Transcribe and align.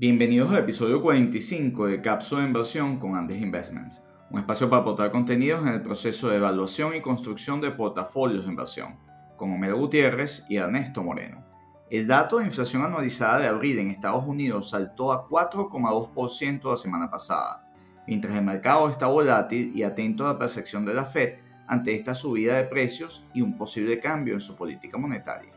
Bienvenidos 0.00 0.50
al 0.50 0.60
episodio 0.60 1.02
45 1.02 1.88
de 1.88 2.00
Cápsula 2.00 2.40
de 2.40 2.46
Inversión 2.46 2.98
con 2.98 3.16
Andes 3.16 3.38
Investments, 3.38 4.02
un 4.30 4.40
espacio 4.40 4.70
para 4.70 4.80
aportar 4.80 5.10
contenidos 5.10 5.60
en 5.60 5.68
el 5.68 5.82
proceso 5.82 6.30
de 6.30 6.36
evaluación 6.38 6.96
y 6.96 7.02
construcción 7.02 7.60
de 7.60 7.70
portafolios 7.70 8.46
de 8.46 8.50
inversión, 8.50 8.96
con 9.36 9.52
Homero 9.52 9.76
Gutiérrez 9.76 10.46
y 10.48 10.56
Ernesto 10.56 11.02
Moreno. 11.02 11.44
El 11.90 12.06
dato 12.06 12.38
de 12.38 12.46
inflación 12.46 12.82
anualizada 12.82 13.40
de 13.40 13.48
abril 13.48 13.78
en 13.78 13.88
Estados 13.88 14.24
Unidos 14.26 14.70
saltó 14.70 15.12
a 15.12 15.28
4,2% 15.28 16.70
la 16.70 16.78
semana 16.78 17.10
pasada, 17.10 17.70
mientras 18.06 18.34
el 18.34 18.44
mercado 18.46 18.88
está 18.88 19.06
volátil 19.06 19.70
y 19.74 19.82
atento 19.82 20.24
a 20.24 20.32
la 20.32 20.38
percepción 20.38 20.86
de 20.86 20.94
la 20.94 21.04
Fed 21.04 21.40
ante 21.66 21.94
esta 21.94 22.14
subida 22.14 22.56
de 22.56 22.64
precios 22.64 23.26
y 23.34 23.42
un 23.42 23.54
posible 23.58 24.00
cambio 24.00 24.32
en 24.32 24.40
su 24.40 24.56
política 24.56 24.96
monetaria. 24.96 25.52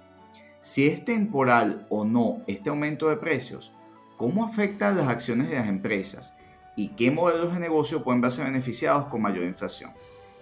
Si 0.59 0.85
es 0.85 1.05
temporal 1.05 1.87
o 1.89 2.03
no 2.03 2.41
este 2.45 2.69
aumento 2.69 3.07
de 3.07 3.15
precios, 3.15 3.73
¿cómo 4.23 4.45
afecta 4.45 4.93
las 4.93 5.09
acciones 5.09 5.49
de 5.49 5.57
las 5.57 5.67
empresas 5.67 6.37
y 6.77 6.95
qué 6.95 7.11
modelos 7.11 7.53
de 7.53 7.59
negocio 7.59 8.05
pueden 8.05 8.21
verse 8.21 8.41
beneficiados 8.41 9.07
con 9.07 9.21
mayor 9.21 9.43
inflación? 9.43 9.91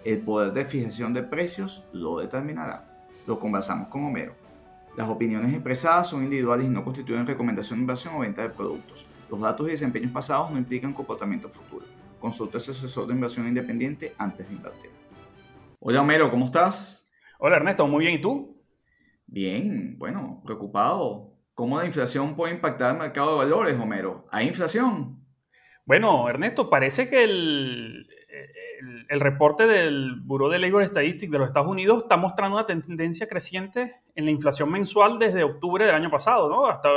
El 0.04 0.20
poder 0.20 0.52
de 0.52 0.64
fijación 0.64 1.12
de 1.12 1.24
precios 1.24 1.84
lo 1.92 2.20
determinará. 2.20 2.86
Lo 3.26 3.40
conversamos 3.40 3.88
con 3.88 4.04
Homero. 4.04 4.36
Las 4.96 5.08
opiniones 5.08 5.52
expresadas 5.52 6.06
son 6.06 6.22
individuales 6.22 6.66
y 6.66 6.68
no 6.68 6.84
constituyen 6.84 7.26
recomendación 7.26 7.80
de 7.80 7.82
inversión 7.82 8.14
o 8.14 8.20
venta 8.20 8.42
de 8.42 8.50
productos. 8.50 9.04
Los 9.28 9.40
datos 9.40 9.66
y 9.66 9.72
desempeños 9.72 10.12
pasados 10.12 10.52
no 10.52 10.58
implican 10.58 10.94
comportamiento 10.94 11.48
futuro. 11.48 11.84
Consulta 12.20 12.58
a 12.58 12.60
su 12.60 12.70
asesor 12.70 13.08
de 13.08 13.14
inversión 13.14 13.48
independiente 13.48 14.14
antes 14.16 14.46
de 14.48 14.54
invertir. 14.54 14.90
Hola 15.80 16.02
Homero, 16.02 16.30
¿cómo 16.30 16.44
estás? 16.44 17.10
Hola 17.40 17.56
Ernesto, 17.56 17.88
muy 17.88 18.04
bien, 18.04 18.14
¿y 18.14 18.20
tú? 18.20 18.62
Bien, 19.26 19.98
bueno, 19.98 20.40
preocupado. 20.44 21.31
¿Cómo 21.54 21.78
la 21.78 21.86
inflación 21.86 22.34
puede 22.34 22.54
impactar 22.54 22.94
el 22.94 23.00
mercado 23.00 23.32
de 23.32 23.36
valores, 23.38 23.78
Homero? 23.78 24.26
¿Hay 24.30 24.46
inflación? 24.46 25.22
Bueno, 25.84 26.28
Ernesto, 26.28 26.70
parece 26.70 27.08
que 27.08 27.24
el, 27.24 28.06
el, 29.08 29.20
reporte 29.20 29.66
del 29.66 30.20
Bureau 30.22 30.50
de 30.50 30.58
Labor 30.58 30.86
Statistics 30.86 31.30
de 31.30 31.38
los 31.38 31.48
Estados 31.48 31.68
Unidos 31.68 32.04
está 32.04 32.16
mostrando 32.16 32.56
una 32.56 32.66
tendencia 32.66 33.26
creciente 33.26 33.92
en 34.14 34.24
la 34.24 34.30
inflación 34.30 34.70
mensual 34.70 35.18
desde 35.18 35.44
octubre 35.44 35.84
del 35.84 35.94
año 35.94 36.10
pasado, 36.10 36.48
¿no? 36.48 36.66
Hasta 36.66 36.88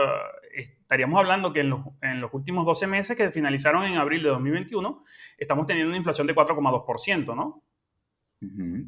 estaríamos 0.54 1.20
hablando 1.20 1.52
que 1.52 1.62
en 1.62 1.72
los, 1.72 1.82
en 2.02 2.22
los 2.22 2.34
últimos 2.34 2.66
12 2.66 2.88
meses 2.88 3.18
que 3.18 3.30
finalizaron 3.30 3.84
en 3.84 3.98
abril 3.98 4.24
de 4.24 4.30
2021, 4.30 5.04
estamos 5.38 5.66
teniendo 5.66 5.90
una 5.90 5.98
inflación 5.98 6.28
de 6.28 6.36
4,2%, 6.36 7.36
¿no? 7.36 7.64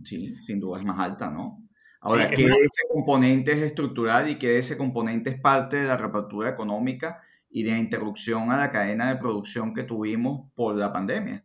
Sí, 0.03 0.35
sin 0.35 0.59
duda 0.59 0.79
es 0.79 0.85
más 0.85 0.99
alta, 0.99 1.29
¿no? 1.29 1.66
Ahora, 2.01 2.29
¿qué 2.29 2.43
de 2.43 2.51
ese 2.51 2.87
componente 2.91 3.51
es 3.51 3.59
estructural 3.59 4.29
y 4.29 4.37
qué 4.37 4.49
de 4.49 4.59
ese 4.59 4.77
componente 4.77 5.31
es 5.31 5.39
parte 5.39 5.77
de 5.77 5.87
la 5.87 5.97
reapertura 5.97 6.49
económica 6.49 7.21
y 7.49 7.63
de 7.63 7.71
la 7.71 7.77
interrupción 7.79 8.51
a 8.51 8.57
la 8.57 8.71
cadena 8.71 9.09
de 9.09 9.19
producción 9.19 9.73
que 9.73 9.83
tuvimos 9.83 10.51
por 10.53 10.75
la 10.75 10.93
pandemia? 10.93 11.43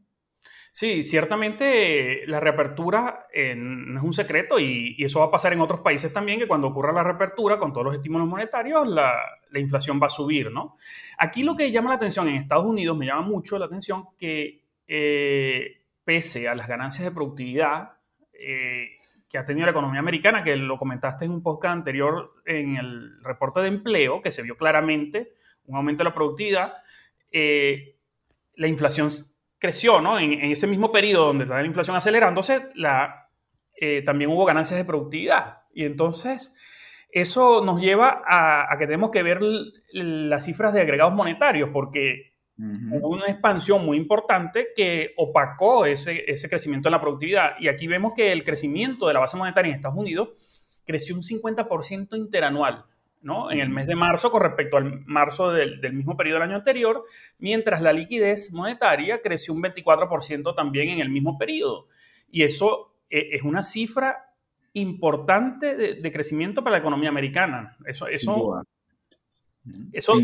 Sí, 0.75 1.05
ciertamente 1.05 2.27
la 2.27 2.41
reapertura 2.41 3.27
eh, 3.31 3.55
no 3.55 4.01
es 4.01 4.05
un 4.05 4.15
secreto 4.15 4.59
y, 4.59 4.97
eso 4.99 5.21
va 5.21 5.27
a 5.27 5.31
pasar 5.31 5.53
en 5.53 5.61
otros 5.61 5.81
países 5.81 6.11
también, 6.11 6.39
que 6.39 6.49
cuando 6.49 6.69
ocurra 6.69 6.93
la 6.93 7.05
reapertura 7.05 7.59
con 7.59 7.75
todos 7.75 7.85
los 7.85 7.95
estímulos 7.95 8.27
monetarios, 8.27 8.89
la, 8.89 9.13
inflación 9.55 10.01
va 10.03 10.07
a 10.07 10.09
subir, 10.09 10.51
¿no? 10.51 10.75
Aquí 11.19 11.43
lo 11.43 11.55
que 11.55 11.71
llama 11.71 11.91
la 11.91 11.97
atención 11.97 12.27
en 12.27 12.37
Estados 12.37 12.65
Unidos, 12.65 12.97
me 12.97 13.05
llama 13.05 13.21
mucho 13.21 13.59
la 13.59 13.67
atención 13.67 14.07
que 14.19 14.63
eh, 14.89 15.83
pese 16.05 16.49
a 16.49 16.55
las 16.55 16.67
ganancias 16.67 17.05
de 17.05 17.15
productividad, 17.15 17.93
eh, 18.33 18.93
que 19.33 19.39
ha 19.39 19.45
tenido 19.47 19.65
la 19.65 19.71
economía 19.71 20.01
americana, 20.01 20.45
que 20.45 20.55
lo 20.57 20.77
comentaste 20.77 21.25
en 21.25 21.31
un 21.31 21.43
podcast 21.43 21.73
anterior 21.73 22.35
en 22.45 22.77
el 22.77 23.19
reporte 23.23 23.61
de 23.61 23.69
empleo, 23.69 24.21
que 24.21 24.31
se 24.31 24.43
vio 24.43 24.59
claramente 24.59 25.33
un 25.65 25.77
aumento 25.77 26.01
de 26.01 26.11
la 26.11 26.15
productividad, 26.15 26.75
eh, 27.31 27.97
la 28.57 28.69
inflación 28.69 29.09
creció, 29.59 30.03
¿no? 30.03 30.19
En, 30.19 30.35
ese 30.53 30.67
mismo 30.67 30.93
periodo 30.93 31.29
donde 31.29 31.45
está 31.45 31.59
la 31.59 31.67
inflación 31.67 31.97
acelerándose, 31.97 32.69
eh, 33.81 34.03
también 34.03 34.31
hubo 34.31 34.45
ganancias 34.45 34.77
de 34.77 34.85
productividad. 34.85 35.63
Y 35.73 35.87
entonces, 35.87 36.55
eso 37.11 37.65
nos 37.65 37.81
lleva 37.81 38.23
a 38.27 38.77
que 38.79 38.85
tenemos 38.85 39.11
que 39.11 39.23
ver 39.23 39.41
las 39.93 40.45
cifras 40.45 40.75
de 40.75 40.83
agregados 40.83 41.15
monetarios, 41.15 41.71
porque 41.73 42.32
Hubo 42.59 43.09
una 43.09 43.27
expansión 43.27 43.85
muy 43.85 43.97
importante 43.97 44.69
que 44.77 45.15
opacó 45.17 45.87
ese, 45.87 46.31
ese 46.31 46.49
crecimiento 46.49 46.89
en 46.89 46.93
la 46.93 47.01
productividad. 47.01 47.53
Y 47.59 47.69
aquí 47.69 47.87
vemos 47.87 48.13
que 48.15 48.31
el 48.31 48.45
crecimiento 48.45 49.09
de 49.09 49.15
la 49.15 49.21
base 49.21 49.37
monetaria 49.37 49.71
en 49.71 49.77
Estados 49.77 49.97
Unidos 49.97 50.81
creció 50.85 51.15
un 51.15 51.23
50% 51.23 52.17
interanual. 52.17 52.85
¿no? 53.23 53.53
en 53.53 53.61
el 53.61 53.69
mes 53.69 53.87
de 53.87 53.95
marzo 53.95 54.33
con 54.33 54.43
respecto 54.43 54.77
al 54.77 55.05
marzo 55.07 55.53
del, 55.53 55.81
del, 55.81 55.93
mismo 55.93 56.17
periodo 56.17 56.41
del 56.41 56.49
año 56.49 56.57
anterior, 56.57 57.05
mientras 57.39 57.81
la 57.81 57.93
liquidez 57.93 58.53
monetaria 58.53 59.21
creció 59.21 59.55
un 59.55 59.63
24% 59.63 60.55
también 60.57 60.89
en 60.89 60.99
el 60.99 61.09
mismo 61.09 61.39
periodo. 61.39 61.87
Y 62.33 62.43
eso 62.43 62.97
eh, 63.09 63.29
es 63.33 63.43
una 63.43 63.63
cifra 63.63 64.35
importante 64.73 65.77
de, 65.77 65.95
de, 65.95 66.13
crecimiento 66.13 66.65
para 66.65 66.77
la 66.77 66.81
economía 66.81 67.11
americana. 67.11 67.77
Eso, 67.87 68.07
eso 68.09 68.65
eso 69.93 70.15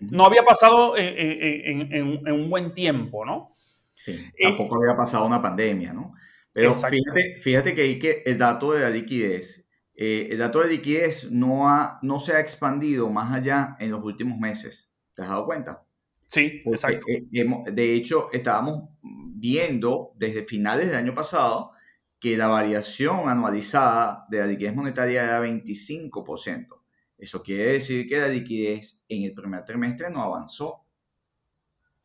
no 0.00 0.26
había 0.26 0.42
pasado 0.42 0.94
en, 0.96 2.32
un 2.32 2.50
buen 2.50 2.74
tiempo, 2.74 3.24
¿no? 3.24 3.50
Sí, 3.94 4.12
eh, 4.12 4.42
tampoco 4.42 4.76
había 4.76 4.96
pasado 4.96 5.26
una 5.26 5.40
pandemia, 5.40 5.92
¿no? 5.92 6.14
Pero 6.52 6.74
fíjate, 6.74 7.38
fíjate 7.40 7.74
que, 7.74 8.22
el 8.24 8.38
dato 8.38 8.72
de 8.72 8.80
la 8.80 8.90
liquidez, 8.90 9.66
eh, 9.96 10.28
el 10.30 10.38
dato 10.38 10.60
de 10.60 10.68
liquidez 10.68 11.30
no, 11.30 11.68
ha, 11.68 11.98
no 12.02 12.18
se 12.18 12.32
ha 12.32 12.40
expandido 12.40 13.08
más 13.10 13.32
allá 13.32 13.76
en 13.80 13.90
los 13.90 14.02
últimos 14.02 14.38
meses. 14.38 14.92
¿Te 15.14 15.22
has 15.22 15.28
dado 15.28 15.46
cuenta? 15.46 15.84
Sí, 16.26 16.62
exacto. 16.64 17.06
Eh, 17.08 17.26
de 17.72 17.94
hecho, 17.94 18.28
estábamos 18.32 18.90
viendo 19.02 20.12
desde 20.16 20.44
finales 20.44 20.88
del 20.88 20.96
año 20.96 21.14
pasado 21.14 21.72
que 22.18 22.36
la 22.36 22.48
variación 22.48 23.28
anualizada 23.28 24.26
de 24.28 24.38
la 24.38 24.46
liquidez 24.46 24.74
monetaria 24.74 25.24
era 25.24 25.40
25%. 25.40 26.83
Eso 27.24 27.42
quiere 27.42 27.72
decir 27.72 28.06
que 28.06 28.20
la 28.20 28.28
liquidez 28.28 29.02
en 29.08 29.22
el 29.22 29.32
primer 29.32 29.64
trimestre 29.64 30.10
no 30.10 30.22
avanzó. 30.22 30.84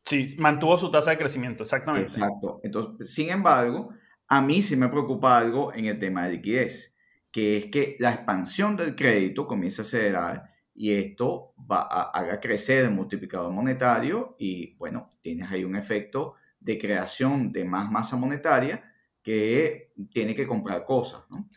Sí, 0.02 0.38
mantuvo 0.38 0.78
su 0.78 0.90
tasa 0.90 1.12
de 1.12 1.18
crecimiento, 1.18 1.64
exactamente. 1.64 2.14
Exacto. 2.14 2.62
Entonces, 2.64 3.14
sin 3.14 3.30
embargo, 3.30 3.90
a 4.30 4.42
mí 4.42 4.62
sí 4.62 4.78
me 4.78 4.88
preocupa 4.88 5.38
algo 5.38 5.74
en 5.74 5.88
el 5.88 6.00
tema 6.00 6.24
de 6.26 6.32
liquidez, 6.32 6.96
que 7.30 7.58
es 7.58 7.66
que 7.66 7.98
la 8.00 8.12
expansión 8.12 8.78
del 8.78 8.96
crédito 8.96 9.46
comienza 9.46 9.82
a 9.82 9.84
acelerar 9.84 10.44
y 10.74 10.94
esto 10.94 11.54
va 11.70 11.82
a 11.82 12.04
haga 12.12 12.40
crecer 12.40 12.86
el 12.86 12.92
multiplicador 12.92 13.52
monetario 13.52 14.38
y, 14.40 14.78
bueno, 14.78 15.10
tienes 15.22 15.52
ahí 15.52 15.66
un 15.66 15.76
efecto 15.76 16.36
de 16.62 16.78
creación 16.78 17.52
de 17.52 17.66
más 17.66 17.92
masa 17.92 18.16
monetaria 18.16 18.90
que 19.22 19.92
tiene 20.14 20.34
que 20.34 20.48
comprar 20.48 20.86
cosas, 20.86 21.24
¿no? 21.30 21.50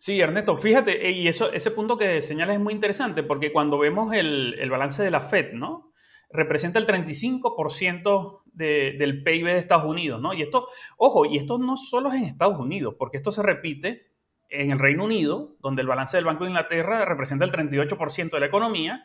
Sí, 0.00 0.20
Ernesto, 0.20 0.56
fíjate, 0.56 1.08
eh, 1.08 1.10
y 1.10 1.26
eso, 1.26 1.52
ese 1.52 1.72
punto 1.72 1.98
que 1.98 2.22
señalas 2.22 2.54
es 2.54 2.62
muy 2.62 2.72
interesante 2.72 3.24
porque 3.24 3.52
cuando 3.52 3.78
vemos 3.80 4.14
el, 4.14 4.54
balance 4.70 5.02
de 5.02 5.10
la 5.10 5.18
Fed, 5.18 5.54
¿no? 5.54 5.92
Representa 6.30 6.78
el 6.78 6.86
35% 6.86 8.42
del 8.52 9.24
PIB 9.24 9.46
de 9.46 9.58
Estados 9.58 9.86
Unidos, 9.86 10.20
¿no? 10.22 10.34
Y 10.34 10.42
esto, 10.42 10.68
ojo, 10.98 11.24
y 11.24 11.36
esto 11.36 11.58
no 11.58 11.76
solo 11.76 12.10
es 12.10 12.14
en 12.14 12.24
Estados 12.24 12.60
Unidos, 12.60 12.94
porque 12.96 13.16
esto 13.16 13.32
se 13.32 13.42
repite 13.42 14.12
en 14.48 14.70
el 14.70 14.78
Reino 14.78 15.04
Unido, 15.04 15.56
donde 15.58 15.82
el 15.82 15.88
balance 15.88 16.16
del 16.16 16.26
Banco 16.26 16.44
de 16.44 16.50
Inglaterra 16.50 17.04
representa 17.04 17.44
el 17.44 17.50
38% 17.50 18.30
de 18.30 18.40
la 18.40 18.46
economía, 18.46 19.04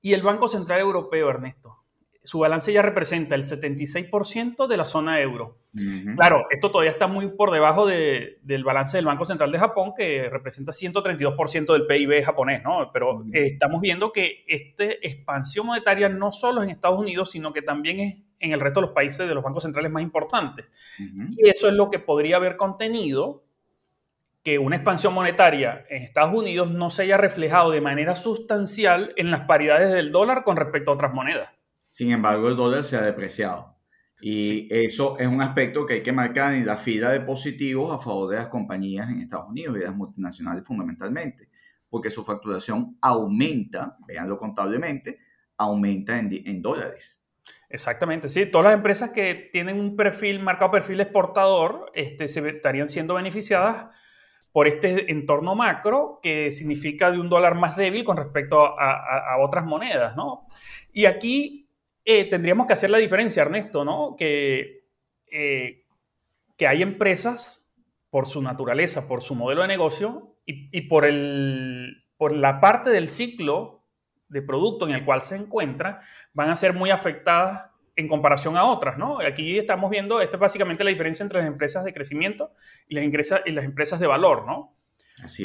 y 0.00 0.14
el 0.14 0.22
Banco 0.22 0.48
Central 0.48 0.80
Europeo, 0.80 1.30
Ernesto, 1.30 1.83
su 2.24 2.38
balance 2.38 2.72
ya 2.72 2.80
representa 2.80 3.34
el 3.34 3.42
76% 3.42 4.66
de 4.66 4.76
la 4.78 4.86
zona 4.86 5.20
euro. 5.20 5.58
Claro, 6.16 6.46
esto 6.50 6.70
todavía 6.70 6.90
está 6.90 7.06
muy 7.06 7.28
por 7.28 7.52
debajo 7.52 7.86
del 7.86 8.64
balance 8.64 8.96
del 8.96 9.04
Banco 9.04 9.26
Central 9.26 9.52
de 9.52 9.58
Japón, 9.58 9.92
que 9.94 10.30
representa 10.30 10.72
132% 10.72 11.72
del 11.74 11.86
PIB 11.86 12.24
japonés, 12.24 12.62
¿no? 12.64 12.90
Pero 12.92 13.24
estamos 13.30 13.82
viendo 13.82 14.10
que 14.10 14.42
esta 14.48 14.84
expansión 14.84 15.66
monetaria 15.66 16.08
no 16.08 16.32
solo 16.32 16.62
es 16.62 16.64
en 16.64 16.70
Estados 16.70 16.98
Unidos, 16.98 17.30
sino 17.30 17.52
que 17.52 17.60
también 17.60 18.00
es 18.00 18.16
en 18.40 18.52
el 18.52 18.60
resto 18.60 18.80
de 18.80 18.86
los 18.86 18.94
países 18.94 19.28
de 19.28 19.34
los 19.34 19.44
bancos 19.44 19.62
centrales 19.62 19.92
más 19.92 20.02
importantes. 20.02 20.72
Y 21.36 21.46
eso 21.48 21.68
es 21.68 21.74
lo 21.74 21.90
que 21.90 21.98
podría 21.98 22.36
haber 22.36 22.56
contenido 22.56 23.44
que 24.42 24.58
una 24.58 24.76
expansión 24.76 25.12
monetaria 25.12 25.84
en 25.90 26.02
Estados 26.02 26.34
Unidos 26.34 26.70
no 26.70 26.88
se 26.88 27.02
haya 27.02 27.18
reflejado 27.18 27.70
de 27.70 27.82
manera 27.82 28.14
sustancial 28.14 29.12
en 29.16 29.30
las 29.30 29.42
paridades 29.42 29.92
del 29.92 30.10
dólar 30.10 30.42
con 30.42 30.56
respecto 30.56 30.90
a 30.90 30.94
otras 30.94 31.12
monedas. 31.12 31.50
Sin 31.94 32.10
embargo, 32.10 32.48
el 32.48 32.56
dólar 32.56 32.82
se 32.82 32.96
ha 32.96 33.02
depreciado. 33.02 33.78
Y 34.20 34.66
eso 34.68 35.16
es 35.16 35.28
un 35.28 35.40
aspecto 35.40 35.86
que 35.86 35.94
hay 35.94 36.02
que 36.02 36.10
marcar 36.10 36.52
en 36.54 36.66
la 36.66 36.76
fila 36.76 37.12
de 37.12 37.20
positivos 37.20 37.92
a 37.92 38.02
favor 38.02 38.30
de 38.30 38.36
las 38.38 38.48
compañías 38.48 39.08
en 39.08 39.20
Estados 39.20 39.48
Unidos 39.48 39.76
y 39.76 39.84
las 39.84 39.94
multinacionales 39.94 40.66
fundamentalmente, 40.66 41.50
porque 41.88 42.10
su 42.10 42.24
facturación 42.24 42.98
aumenta, 43.00 43.96
veanlo 44.08 44.36
contablemente, 44.36 45.20
aumenta 45.56 46.18
en, 46.18 46.60
dólares. 46.60 47.22
Exactamente, 47.68 48.28
sí. 48.28 48.46
Todas 48.46 48.64
las 48.64 48.74
empresas 48.74 49.10
que 49.10 49.50
tienen 49.52 49.78
un 49.78 49.94
perfil, 49.94 50.40
marcado 50.40 50.72
perfil 50.72 51.00
exportador, 51.00 51.92
este, 51.94 52.26
se 52.26 52.48
estarían 52.48 52.88
siendo 52.88 53.14
beneficiadas 53.14 53.86
por 54.50 54.66
este 54.66 55.12
entorno 55.12 55.54
macro 55.54 56.18
que 56.20 56.50
significa 56.50 57.12
de 57.12 57.20
un 57.20 57.28
dólar 57.28 57.54
más 57.54 57.76
débil 57.76 58.02
con 58.02 58.16
respecto 58.16 58.80
a, 58.80 59.34
a 59.34 59.38
otras 59.38 59.64
monedas, 59.64 60.16
¿no? 60.16 60.48
Y 60.92 61.04
aquí 61.04 61.63
eh, 62.04 62.28
tendríamos 62.28 62.66
que 62.66 62.72
hacer 62.72 62.90
la 62.90 62.98
diferencia, 62.98 63.42
Ernesto, 63.42 63.84
¿no? 63.84 64.14
Que, 64.16 64.86
eh, 65.30 65.84
que 66.56 66.66
hay 66.66 66.82
empresas, 66.82 67.60
por 68.10 68.26
su 68.26 68.40
naturaleza, 68.42 69.08
por 69.08 69.22
su 69.22 69.34
modelo 69.34 69.62
de 69.62 69.68
negocio 69.68 70.36
y, 70.46 70.68
y 70.76 70.82
por, 70.82 71.04
el, 71.04 72.04
por 72.16 72.32
la 72.32 72.60
parte 72.60 72.90
del 72.90 73.08
ciclo 73.08 73.84
de 74.28 74.42
producto 74.42 74.86
en 74.86 74.94
el 74.94 75.04
cual 75.04 75.20
se 75.20 75.36
encuentra, 75.36 76.00
van 76.32 76.50
a 76.50 76.56
ser 76.56 76.74
muy 76.74 76.90
afectadas 76.90 77.70
en 77.96 78.08
comparación 78.08 78.56
a 78.56 78.64
otras, 78.64 78.98
¿no? 78.98 79.20
Aquí 79.20 79.58
estamos 79.58 79.90
viendo, 79.90 80.20
esta 80.20 80.36
es 80.36 80.40
básicamente 80.40 80.84
la 80.84 80.90
diferencia 80.90 81.22
entre 81.22 81.38
las 81.40 81.48
empresas 81.48 81.84
de 81.84 81.92
crecimiento 81.92 82.52
y 82.88 82.94
las, 82.96 83.04
empresas, 83.04 83.42
y 83.46 83.52
las 83.52 83.64
empresas 83.64 84.00
de 84.00 84.06
valor, 84.06 84.46
¿no? 84.46 84.76
Así 85.22 85.42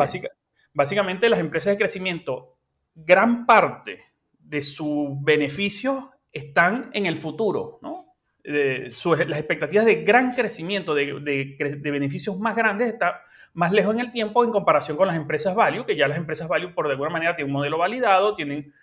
Básicamente 0.73 1.29
las 1.29 1.39
empresas 1.39 1.73
de 1.73 1.77
crecimiento, 1.77 2.57
gran 2.93 3.45
parte 3.45 3.99
de 4.37 4.61
sus 4.61 5.09
beneficios 5.21 6.05
están 6.31 6.89
en 6.93 7.05
el 7.05 7.17
futuro, 7.17 7.79
¿no? 7.81 8.05
las 8.43 9.05
expectativas 9.05 9.85
de 9.85 10.03
gran 10.03 10.31
crecimiento, 10.31 10.95
de, 10.95 11.55
beneficios 11.83 12.39
más 12.39 12.55
grandes, 12.55 12.93
están 12.93 13.13
más 13.53 13.71
lejos 13.71 13.93
en 13.93 13.99
el 14.01 14.11
tiempo 14.11 14.43
en 14.43 14.51
comparación 14.51 14.97
con 14.97 15.07
las 15.07 15.17
empresas 15.17 15.53
value, 15.53 15.85
que 15.85 15.95
ya 15.95 16.07
las 16.07 16.17
empresas 16.17 16.47
value 16.47 16.73
por 16.73 16.87
de 16.87 16.93
alguna 16.93 17.11
manera 17.11 17.35
tienen 17.35 17.53
un 17.53 17.59
modelo 17.59 17.77
validado, 17.77 18.33
tienen 18.35 18.73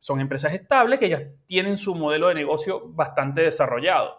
son 0.00 0.18
empresas 0.18 0.52
estables 0.52 0.98
que 0.98 1.08
ya 1.08 1.22
tienen 1.46 1.76
su 1.76 1.94
modelo 1.94 2.28
de 2.28 2.34
negocio 2.34 2.88
bastante 2.88 3.42
desarrollado. 3.42 4.18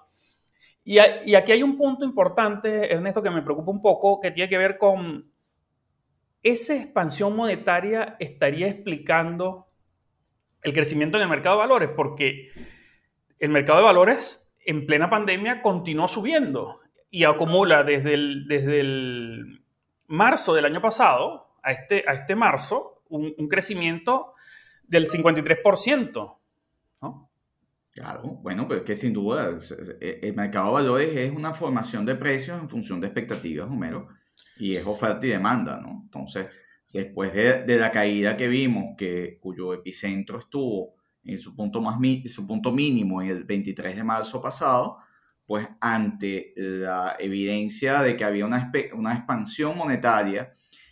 Y, 0.86 0.98
aquí 1.00 1.52
hay 1.52 1.62
un 1.62 1.78
punto 1.78 2.06
importante, 2.06 2.94
Ernesto, 2.94 3.22
que 3.22 3.30
me 3.30 3.42
preocupa 3.42 3.72
un 3.72 3.82
poco, 3.82 4.20
que 4.22 4.32
tiene 4.32 4.50
que 4.50 4.58
ver 4.58 4.78
con 4.78 5.30
esa 6.42 6.76
expansión 6.76 7.36
monetaria 7.36 8.16
estaría 8.20 8.68
explicando 8.68 9.68
el 10.63 10.74
crecimiento 10.74 11.18
en 11.18 11.24
el 11.24 11.30
mercado 11.30 11.57
de 11.57 11.62
valores, 11.62 11.89
porque 11.95 12.50
el 13.39 13.50
mercado 13.50 13.80
de 13.80 13.86
valores 13.86 14.51
en 14.65 14.86
plena 14.86 15.10
pandemia 15.10 15.62
continuó 15.62 16.07
subiendo 16.07 16.80
y 17.10 17.25
acumula 17.25 17.83
desde 17.83 18.13
el, 18.13 18.48
desde 18.48 18.80
el 18.80 19.63
marzo 20.07 20.54
del 20.54 20.65
año 20.65 20.81
pasado 20.81 21.57
a 21.62 21.71
este, 21.71 22.04
a 22.07 22.13
este 22.13 22.36
marzo 22.36 23.04
un, 23.10 23.33
un 23.38 23.48
crecimiento 23.48 24.33
del 24.88 25.07
53%. 25.07 26.38
¿no? 27.01 27.30
Claro, 27.92 28.21
bueno, 28.42 28.68
pero 28.68 28.80
es 28.80 28.86
que 28.86 28.95
sin 28.95 29.13
duda 29.13 29.56
el 30.00 30.36
mercado 30.36 30.68
de 30.68 30.74
valores 30.74 31.15
es 31.15 31.31
una 31.31 31.54
formación 31.54 32.06
de 32.06 32.15
precios 32.15 32.60
en 32.60 32.68
función 32.68 33.00
de 33.00 33.07
expectativas, 33.07 33.69
Homero, 33.69 34.07
y 34.57 34.75
es 34.75 34.86
oferta 34.86 35.27
y 35.27 35.30
demanda, 35.30 35.80
¿no? 35.80 36.01
Entonces, 36.04 36.48
después 36.94 37.34
de, 37.34 37.63
de 37.63 37.78
la 37.78 37.92
caída 37.92 38.38
que 38.38 38.48
vimos, 38.48 38.95
que, 38.98 39.40
cuyo 39.42 39.74
epicentro 39.74 40.40
estuvo 40.40 40.95
en 41.24 41.38
su 41.38 41.56
punto, 41.56 41.81
más, 41.81 41.98
su 42.25 42.45
punto 42.45 42.72
mínimo 42.72 43.22
en 43.22 43.30
el 43.30 43.44
23 43.44 43.95
de 43.95 44.04
marzo 44.04 44.42
pasado, 44.42 45.00
pues 45.45 45.68
ante 45.81 46.54
la 46.56 47.18
evidencia 47.19 48.01
de 48.01 48.16
que 48.16 48.24
había 48.24 48.45
una, 48.45 48.72
una 48.94 49.13
expansión 49.13 49.78
monetaria 49.78 50.51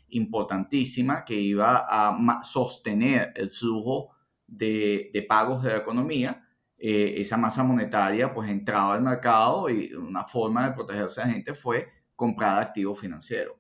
importantísima 0.10 1.24
que 1.24 1.36
iba 1.36 1.86
a 1.88 2.44
sostener 2.44 3.32
el 3.36 3.50
flujo 3.50 4.12
de, 4.48 5.10
de 5.14 5.22
pagos 5.22 5.64
de 5.64 5.70
la 5.70 5.78
economía, 5.78 6.46
eh, 6.78 7.22
esa 7.22 7.38
masa 7.38 7.64
monetaria 7.64 8.34
pues 8.34 8.50
entraba 8.50 8.96
al 8.96 9.02
mercado 9.02 9.70
y 9.70 9.94
una 9.94 10.24
forma 10.24 10.68
de 10.68 10.74
protegerse 10.74 11.22
a 11.22 11.28
la 11.28 11.34
gente 11.34 11.54
fue 11.54 11.88
comprar 12.16 12.60
activos 12.60 13.00
financieros. 13.00 13.56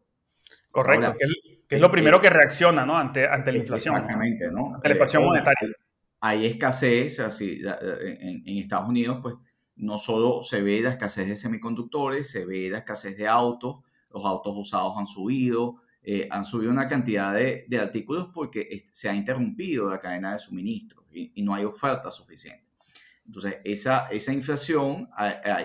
Correcto, 0.71 1.13
que, 1.17 1.25
es, 1.75 1.81
lo 1.81 1.91
primero 1.91 2.19
que 2.19 2.29
reacciona 2.29 2.85
¿no? 2.85 2.97
ante, 2.97 3.27
ante 3.27 3.51
la 3.51 3.57
inflación. 3.57 3.95
Exactamente, 3.95 4.51
¿no? 4.51 4.75
Ante 4.75 4.89
la 4.89 4.93
inflación 4.95 5.23
monetaria. 5.23 5.69
Hay 6.19 6.45
escasez, 6.45 7.19
así, 7.19 7.61
en, 7.63 8.43
en 8.45 8.57
Estados 8.57 8.87
Unidos 8.87 9.19
pues 9.21 9.35
no 9.77 9.97
solo 9.97 10.41
se 10.41 10.61
ve 10.61 10.81
la 10.81 10.91
escasez 10.91 11.27
de 11.27 11.35
semiconductores, 11.35 12.29
se 12.29 12.45
ve 12.45 12.69
la 12.69 12.79
escasez 12.79 13.17
de 13.17 13.27
autos, 13.27 13.77
los 14.11 14.23
autos 14.25 14.53
usados 14.55 14.93
han 14.97 15.05
subido, 15.05 15.81
eh, 16.03 16.27
han 16.31 16.45
subido 16.45 16.71
una 16.71 16.87
cantidad 16.87 17.33
de, 17.33 17.65
de, 17.67 17.79
artículos 17.79 18.29
porque 18.33 18.87
se 18.91 19.07
ha 19.09 19.13
interrumpido 19.13 19.89
la 19.89 19.99
cadena 19.99 20.33
de 20.33 20.39
suministro 20.39 21.05
y, 21.11 21.41
no 21.43 21.53
hay 21.53 21.63
oferta 21.63 22.09
suficiente. 22.09 22.65
Entonces, 23.25 23.57
esa, 23.63 24.07
esa 24.07 24.33
inflación, 24.33 25.09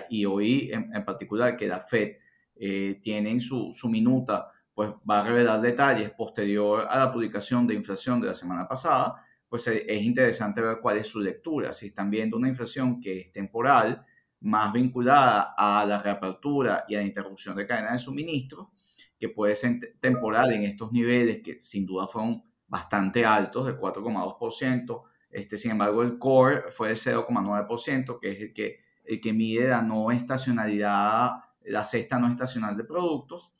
y 0.09 0.25
hoy 0.25 0.71
en, 0.71 1.03
particular 1.03 1.57
que 1.57 1.67
la 1.67 1.79
Fed 1.79 2.17
eh, 2.55 2.99
tiene 3.01 3.31
en 3.31 3.39
su, 3.39 3.71
su 3.73 3.89
minuta, 3.89 4.51
pues 4.77 4.91
va 5.09 5.21
a 5.21 5.23
revelar 5.23 5.59
detalles 5.59 6.11
posterior 6.11 6.85
a 6.87 6.99
la 6.99 7.11
publicación 7.11 7.65
de 7.65 7.73
inflación 7.73 8.21
de 8.21 8.27
la 8.27 8.35
semana 8.35 8.67
pasada, 8.67 9.25
pues 9.49 9.65
eh, 9.69 9.83
es 9.87 10.03
interesante 10.03 10.61
ver 10.61 10.77
cuál 10.79 10.97
es 10.97 11.07
su 11.07 11.19
lectura. 11.19 11.73
Si 11.73 11.87
están 11.87 12.11
viendo 12.11 12.37
una 12.37 12.47
inflación 12.47 13.01
que 13.01 13.21
es 13.21 13.31
temporal, 13.31 14.05
más 14.41 14.71
vinculada 14.71 15.55
a 15.57 15.83
la 15.83 15.99
reapertura 15.99 16.85
y 16.87 16.93
a 16.93 16.99
la 16.99 17.07
interrupción 17.07 17.55
de 17.55 17.65
cadena 17.65 17.93
de 17.93 17.97
suministro, 17.97 18.69
que 19.17 19.29
puede 19.29 19.55
ser 19.55 19.79
temporal 19.99 20.53
en 20.53 20.61
estos 20.61 20.91
niveles 20.91 21.41
que 21.41 21.59
sin 21.59 21.83
duda 21.83 22.05
fueron 22.05 22.43
bastante 22.67 23.25
altos, 23.25 23.65
de 23.65 23.79
4,2%. 23.79 25.01
Este, 25.31 25.57
sin 25.57 25.71
embargo, 25.71 26.03
el 26.03 26.19
core 26.19 26.69
fue 26.69 26.89
de 26.89 26.93
0,9%, 26.93 28.19
que 28.19 28.29
es 28.29 28.41
el 28.41 28.53
que, 28.53 28.81
el 29.05 29.19
que 29.21 29.33
mide 29.33 29.69
la 29.69 29.81
no 29.81 30.11
estacionalidad, 30.11 31.31
la 31.63 31.83
cesta 31.83 32.19
no 32.19 32.29
estacional 32.29 32.77
de 32.77 32.83
productos. 32.83 33.56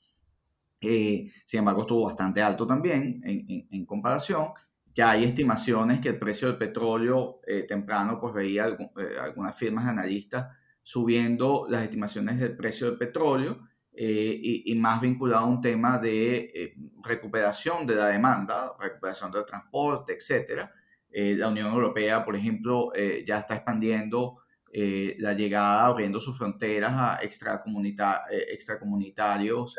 Eh, 0.82 1.32
sin 1.44 1.60
embargo, 1.60 1.82
estuvo 1.82 2.06
bastante 2.06 2.42
alto 2.42 2.68
también 2.68 3.22
en, 3.24 3.68
en, 3.70 3.86
comparación. 3.86 4.50
Ya 4.94 5.12
hay 5.12 5.24
estimaciones 5.26 6.00
que 6.00 6.10
el 6.10 6.20
precio 6.20 6.48
del 6.48 6.58
petróleo 6.58 7.40
eh, 7.46 7.64
temprano, 7.68 8.20
pues 8.20 8.34
veía 8.34 8.68
eh, 8.68 9.18
algunas 9.22 9.56
firmas 9.56 9.86
de 9.86 9.92
analistas 9.92 10.48
subiendo 10.82 11.68
las 11.70 11.84
estimaciones 11.84 12.40
del 12.40 12.56
precio 12.56 12.88
del 12.88 12.98
petróleo 12.98 13.60
eh, 14.00 14.64
y, 14.66 14.76
más 14.76 15.02
vinculado 15.02 15.44
a 15.44 15.48
un 15.50 15.60
tema 15.60 15.98
de 15.98 16.52
eh, 16.54 16.76
recuperación 17.04 17.84
de 17.88 17.96
la 17.96 18.06
demanda, 18.10 18.74
recuperación 18.80 19.32
del 19.32 19.44
transporte, 19.44 20.14
etc. 20.14 20.70
Eh, 21.10 21.36
la 21.36 21.48
Unión 21.48 21.74
Europea, 21.74 22.24
por 22.24 22.36
ejemplo, 22.36 22.92
ya 23.26 23.40
está 23.40 23.56
expandiendo 23.56 24.44
la 24.74 25.34
llegada, 25.34 25.86
abriendo 25.86 26.20
sus 26.20 26.38
fronteras 26.38 26.94
a 26.94 27.20
extracomunitarios 27.22 29.76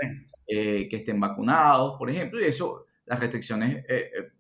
que 0.47 0.89
estén 0.91 1.21
vacunados, 1.21 1.97
por 1.99 2.09
ejemplo, 2.11 2.41
y 2.41 2.45
eso, 2.45 2.87
las 3.07 3.21
restricciones 3.21 3.85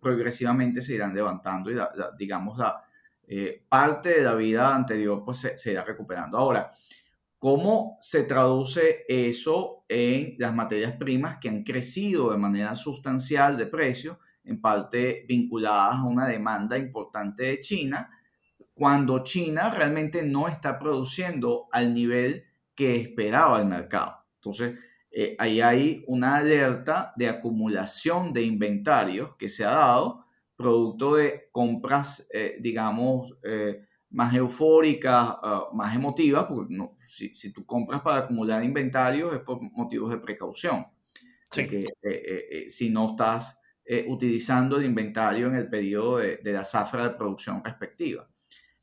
progresivamente 0.00 0.80
se 0.80 0.94
irán 0.94 1.14
levantando 1.14 1.70
y, 1.70 1.76
digamos, 2.18 2.58
la 2.58 2.82
parte 3.68 4.08
de 4.08 4.22
la 4.22 4.34
vida 4.34 4.74
anterior 4.74 5.22
pues, 5.24 5.38
se, 5.38 5.56
se 5.58 5.72
irá 5.72 5.84
recuperando. 5.84 6.38
Ahora, 6.38 6.70
¿Cómo 7.38 7.96
se 8.00 8.24
traduce 8.24 9.04
eso 9.06 9.84
en 9.88 10.34
las 10.38 10.52
materias 10.52 10.96
primas 10.96 11.38
que 11.38 11.48
han 11.48 11.62
crecido 11.62 12.32
de 12.32 12.36
manera 12.36 12.74
sustancial 12.74 13.56
de 13.56 13.66
precio, 13.66 14.18
en 14.42 14.60
parte 14.60 15.24
vinculadas 15.28 15.98
a 15.98 16.04
una 16.04 16.26
demanda 16.26 16.76
importante 16.76 17.44
de 17.44 17.60
China, 17.60 18.10
cuando 18.78 19.24
China 19.24 19.70
realmente 19.70 20.22
no 20.22 20.46
está 20.46 20.78
produciendo 20.78 21.66
al 21.72 21.92
nivel 21.92 22.44
que 22.74 22.96
esperaba 22.96 23.60
el 23.60 23.66
mercado? 23.66 24.24
Entonces, 24.36 24.78
eh, 25.10 25.34
ahí 25.38 25.60
hay 25.60 26.04
una 26.06 26.36
alerta 26.36 27.12
de 27.16 27.28
acumulación 27.28 28.32
de 28.32 28.42
inventarios 28.42 29.34
que 29.36 29.48
se 29.48 29.64
ha 29.64 29.70
dado 29.70 30.24
producto 30.58 31.14
de 31.14 31.48
compras, 31.52 32.28
eh, 32.32 32.56
digamos, 32.60 33.36
eh, 33.44 33.80
más 34.10 34.34
eufóricas, 34.34 35.36
ah, 35.42 35.68
más 35.72 35.94
emotivas, 35.94 36.46
porque 36.48 36.74
no, 36.74 36.96
si, 37.06 37.32
si, 37.32 37.52
tú 37.52 37.64
compras 37.64 38.00
para 38.00 38.24
acumular 38.24 38.64
inventario 38.64 39.32
es 39.32 39.40
por 39.42 39.60
motivos 39.60 40.10
de 40.10 40.18
precaución. 40.18 40.86
Sí. 41.50 41.68
Que, 41.68 41.84
eh, 41.84 41.86
eh, 42.02 42.64
si 42.68 42.90
no 42.90 43.10
estás 43.10 43.56
utilizando 44.06 44.76
el 44.76 44.84
inventario 44.84 45.46
en 45.46 45.54
el 45.54 45.66
periodo 45.66 46.18
de, 46.18 46.36
de, 46.36 46.52
la 46.52 46.62
zafra 46.62 47.04
de 47.04 47.14
producción 47.14 47.64
respectiva. 47.64 48.28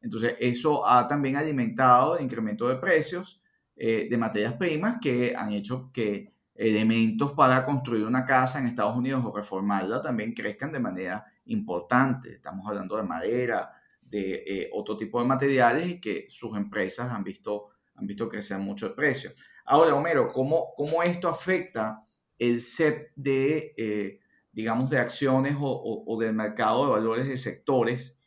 Entonces, 0.05 0.35
eso 0.39 0.87
ha 0.87 1.07
también 1.07 1.35
alimentado 1.35 2.15
el 2.15 2.23
incremento 2.23 2.69
de 2.69 2.75
precios 2.75 3.41
de 3.75 4.17
materias 4.17 4.53
primas 4.53 4.99
que 5.01 5.35
han 5.35 5.51
hecho 5.51 5.91
que 5.91 6.31
elementos 6.55 7.33
para 7.33 7.65
construir 7.65 8.05
una 8.05 8.23
casa 8.25 8.59
en 8.59 8.67
Estados 8.67 8.95
Unidos 8.95 9.23
o 9.25 9.35
reformarla 9.35 10.01
también 10.01 10.33
crezcan 10.33 10.71
de 10.71 10.79
manera 10.79 11.25
importante. 11.45 12.35
Estamos 12.35 12.65
hablando 12.67 12.95
de 12.95 13.03
madera, 13.03 13.71
de 14.01 14.43
eh, 14.47 14.69
otro 14.73 14.95
tipo 14.95 15.19
de 15.19 15.27
materiales 15.27 15.89
y 15.89 15.99
que 15.99 16.27
sus 16.29 16.55
empresas 16.55 17.11
han 17.11 17.23
visto, 17.23 17.67
han 17.95 18.07
visto 18.07 18.29
crecer 18.29 18.57
mucho 18.59 18.87
el 18.87 18.93
precio. 18.93 19.31
Ahora, 19.65 19.93
Homero, 19.95 20.31
¿cómo, 20.31 20.73
cómo 20.75 21.03
esto 21.03 21.27
afecta 21.27 22.05
el 22.37 22.61
set 22.61 23.11
de, 23.15 23.73
eh, 23.77 24.19
digamos, 24.51 24.89
de 24.89 24.99
acciones 24.99 25.57
o, 25.59 26.17
del 26.19 26.33
mercado 26.33 26.85
de 26.85 26.91
valores 26.91 27.27
de 27.27 27.35
sectores? 27.35 28.21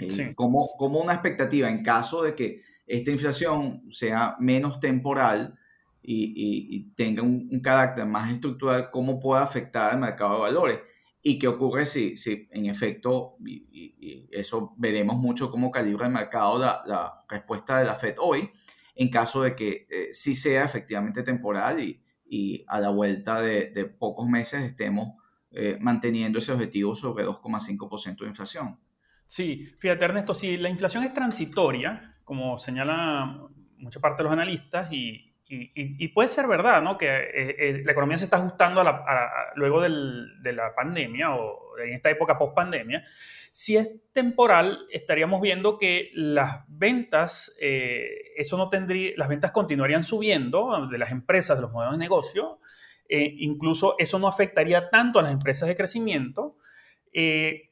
Eh, 0.00 0.34
como, 0.34 0.70
como 0.78 1.00
una 1.00 1.14
expectativa 1.14 1.68
en 1.68 1.82
caso 1.82 2.22
de 2.22 2.34
que 2.34 2.62
esta 2.86 3.10
inflación 3.10 3.82
sea 3.90 4.36
menos 4.40 4.80
temporal 4.80 5.54
y, 6.02 6.32
y, 6.76 6.94
tenga 6.94 7.22
un, 7.22 7.48
un, 7.52 7.60
carácter 7.60 8.06
más 8.06 8.32
estructural, 8.32 8.90
¿cómo 8.90 9.20
puede 9.20 9.42
afectar 9.42 9.92
al 9.92 10.00
mercado 10.00 10.34
de 10.34 10.40
valores? 10.40 10.78
¿Y 11.22 11.38
qué 11.38 11.46
ocurre 11.46 11.84
si, 11.84 12.16
si 12.16 12.48
en 12.50 12.66
efecto, 12.66 13.36
y, 13.44 14.28
eso 14.32 14.74
veremos 14.78 15.18
mucho 15.18 15.50
cómo 15.50 15.70
calibra 15.70 16.06
el 16.06 16.12
mercado 16.12 16.58
la, 16.58 16.82
la, 16.86 17.24
respuesta 17.28 17.78
de 17.78 17.84
la 17.84 17.94
Fed 17.94 18.16
hoy, 18.18 18.50
en 18.94 19.10
caso 19.10 19.42
de 19.42 19.54
que 19.54 19.86
eh, 19.90 20.08
sí 20.12 20.34
sea 20.34 20.64
efectivamente 20.64 21.22
temporal 21.22 21.80
y, 21.80 22.02
y 22.28 22.64
a 22.66 22.80
la 22.80 22.90
vuelta 22.90 23.40
de, 23.40 23.70
de 23.70 23.84
pocos 23.84 24.28
meses 24.28 24.62
estemos 24.62 25.14
eh, 25.52 25.76
manteniendo 25.80 26.38
ese 26.38 26.52
objetivo 26.52 26.94
sobre 26.94 27.26
2,5% 27.26 28.20
de 28.20 28.28
inflación. 28.28 28.78
Sí, 29.30 29.72
fíjate 29.78 30.04
Ernesto, 30.04 30.34
si 30.34 30.56
la 30.56 30.68
inflación 30.68 31.04
es 31.04 31.14
transitoria, 31.14 32.16
como 32.24 32.58
señala 32.58 33.46
mucha 33.78 34.00
parte 34.00 34.18
de 34.18 34.24
los 34.24 34.32
analistas, 34.32 34.88
y, 34.90 35.28
puede 36.14 36.28
ser 36.28 36.48
verdad, 36.48 36.82
¿no? 36.82 36.98
Que 36.98 37.06
eh, 37.06 37.56
eh, 37.58 37.82
la 37.84 37.92
economía 37.92 38.18
se 38.18 38.24
está 38.24 38.38
ajustando 38.38 38.82
luego 39.54 39.82
de 39.82 40.52
la 40.52 40.74
pandemia 40.74 41.34
o 41.34 41.78
en 41.78 41.92
esta 41.94 42.10
época 42.10 42.38
post-pandemia. 42.38 43.04
Si 43.52 43.76
es 43.76 44.12
temporal, 44.12 44.86
estaríamos 44.90 45.40
viendo 45.40 45.78
que 45.78 46.10
las 46.14 46.64
ventas, 46.68 47.54
eso 47.58 48.56
no 48.56 48.68
tendría, 48.68 49.12
las 49.16 49.28
ventas 49.28 49.52
continuarían 49.52 50.02
subiendo 50.02 50.88
de 50.88 50.98
las 50.98 51.12
empresas, 51.12 51.56
de 51.56 51.62
los 51.62 51.72
modelos 51.72 51.94
de 51.94 51.98
negocio, 51.98 52.60
eh, 53.12 53.34
incluso 53.38 53.96
eso 53.98 54.20
no 54.20 54.28
afectaría 54.28 54.88
tanto 54.88 55.18
a 55.18 55.22
las 55.22 55.32
empresas 55.32 55.68
de 55.68 55.74
crecimiento, 55.74 56.56
eh, 57.12 57.69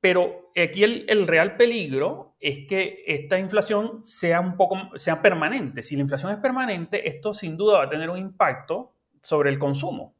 pero 0.00 0.52
aquí 0.56 0.84
el, 0.84 1.26
real 1.26 1.56
peligro 1.56 2.36
es 2.40 2.66
que 2.68 3.02
esta 3.06 3.38
inflación 3.38 4.04
sea 4.04 4.40
un 4.40 4.56
poco, 4.56 4.76
sea 4.96 5.20
permanente. 5.20 5.82
Si 5.82 5.96
la 5.96 6.02
inflación 6.02 6.32
es 6.32 6.38
permanente, 6.38 7.08
esto 7.08 7.34
sin 7.34 7.56
duda 7.56 7.78
va 7.78 7.84
a 7.84 7.88
tener 7.88 8.08
un 8.10 8.18
impacto 8.18 8.94
sobre 9.20 9.50
el 9.50 9.58
consumo. 9.58 10.14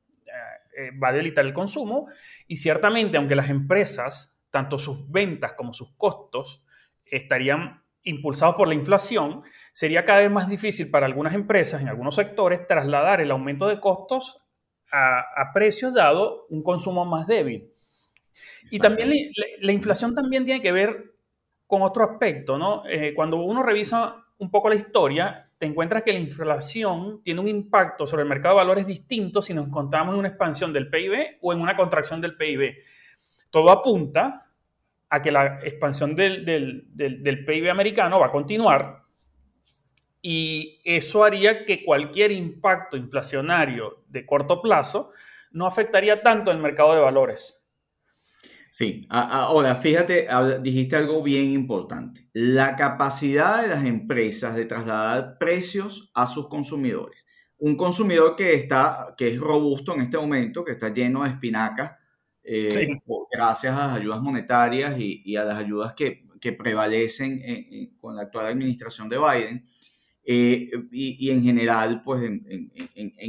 Eh, 0.79 0.91
va 0.97 1.09
a 1.09 1.13
debilitar 1.13 1.45
el 1.45 1.53
consumo 1.53 2.07
y 2.47 2.57
ciertamente, 2.57 3.17
aunque 3.17 3.35
las 3.35 3.51
empresas, 3.51 4.37
tanto 4.51 4.79
sus 4.79 5.11
ventas 5.11 5.55
como 5.55 5.73
sus 5.73 5.97
costos, 5.97 6.65
estarían 7.05 7.83
impulsados 8.05 8.55
por 8.55 8.69
la 8.69 8.75
inflación, 8.75 9.43
sería 9.73 10.05
cada 10.05 10.21
vez 10.21 10.31
más 10.31 10.49
difícil 10.49 10.91
para 10.91 11.07
algunas 11.07 11.35
empresas 11.35 11.83
en 11.83 11.89
algunos 11.89 12.15
sectores 12.15 12.67
trasladar 12.67 13.21
el 13.21 13.31
aumento 13.31 13.67
de 13.67 13.81
costos 13.81 14.39
a, 14.91 15.51
precios 15.53 15.95
dado 15.95 16.47
un 16.49 16.63
consumo 16.63 17.05
más 17.05 17.27
débil. 17.27 17.73
Y 18.71 18.79
también 18.79 19.11
la, 19.61 19.73
inflación 19.73 20.15
también 20.15 20.45
tiene 20.45 20.61
que 20.61 20.73
ver 20.73 21.15
con 21.67 21.83
otro 21.83 22.05
aspecto, 22.05 22.59
¿no? 22.59 22.83
Eh, 22.89 23.13
cuando 23.15 23.37
uno 23.39 23.63
revisa 23.63 24.25
un 24.39 24.51
poco 24.51 24.69
la 24.69 24.75
historia, 24.75 25.51
te 25.59 25.67
encuentras 25.67 26.03
que 26.03 26.13
la 26.13 26.19
inflación 26.19 27.23
tiene 27.23 27.41
un 27.41 27.49
impacto 27.49 28.07
sobre 28.07 28.23
el 28.23 28.29
mercado 28.29 28.55
de 28.55 28.61
valores 28.63 28.87
distinto 28.87 29.43
si 29.43 29.53
nos 29.55 29.67
encontramos 29.67 30.15
en 30.15 30.21
una 30.21 30.29
expansión 30.29 30.73
del 30.73 30.89
PIB 30.89 31.39
o 31.41 31.53
en 31.53 31.61
una 31.61 31.77
contracción 31.77 32.21
del 32.21 32.37
PIB. 32.37 32.77
Todo 33.51 33.71
apunta 33.71 34.47
a 35.11 35.23
que 35.23 35.33
la 35.33 35.61
expansión 35.65 36.15
del, 36.15 36.45
del 36.95 37.45
PIB 37.45 37.71
americano 37.71 38.21
va 38.21 38.27
a 38.27 38.31
continuar, 38.31 39.09
y 40.21 40.81
eso 40.85 41.25
haría 41.25 41.65
que 41.65 41.85
cualquier 41.85 42.33
impacto 42.33 42.97
inflacionario 42.97 44.03
de 44.09 44.27
corto 44.27 44.61
plazo 44.61 45.11
no 45.53 45.67
afectaría 45.67 46.23
tanto 46.23 46.51
el 46.51 46.59
mercado 46.59 46.95
de 46.95 47.01
valores. 47.01 47.63
Sí, 48.71 49.07
ahora 49.09 49.77
fíjate, 49.77 50.29
dijiste 50.63 50.97
algo 50.97 51.23
bien 51.23 51.51
importante, 51.51 52.29
la 52.33 52.77
capacidad 52.77 53.63
de 53.63 53.69
las 53.69 53.85
empresas 53.85 54.55
de 54.55 54.67
trasladar 54.67 55.39
precios 55.39 56.11
a 56.15 56.27
sus 56.27 56.49
consumidores. 56.49 57.27
Un 57.59 57.77
consumidor 57.77 58.37
que, 58.37 58.55
está, 58.55 59.15
que 59.17 59.29
es 59.29 59.41
robusto 59.41 59.95
en 59.95 60.03
este 60.03 60.19
momento, 60.19 60.65
que 60.65 60.73
está 60.73 60.93
lleno 60.93 61.25
de 61.25 61.31
espinacas, 61.31 61.93
eh, 62.43 62.89
gracias 63.33 63.77
a 63.77 63.89
las 63.89 63.97
ayudas 63.97 64.21
monetarias 64.21 64.95
y, 64.99 65.37
a 65.37 65.45
las 65.45 65.59
ayudas 65.59 65.95
que, 65.95 66.27
prevalecen 66.57 67.43
con 68.01 68.15
la 68.15 68.23
actual 68.23 68.47
administración 68.47 69.09
de 69.09 69.19
Biden, 69.19 69.65
eh, 70.31 70.71
y, 70.93 71.31
en 71.31 71.43
general, 71.43 72.03
pues 72.03 72.23
en, 72.23 72.71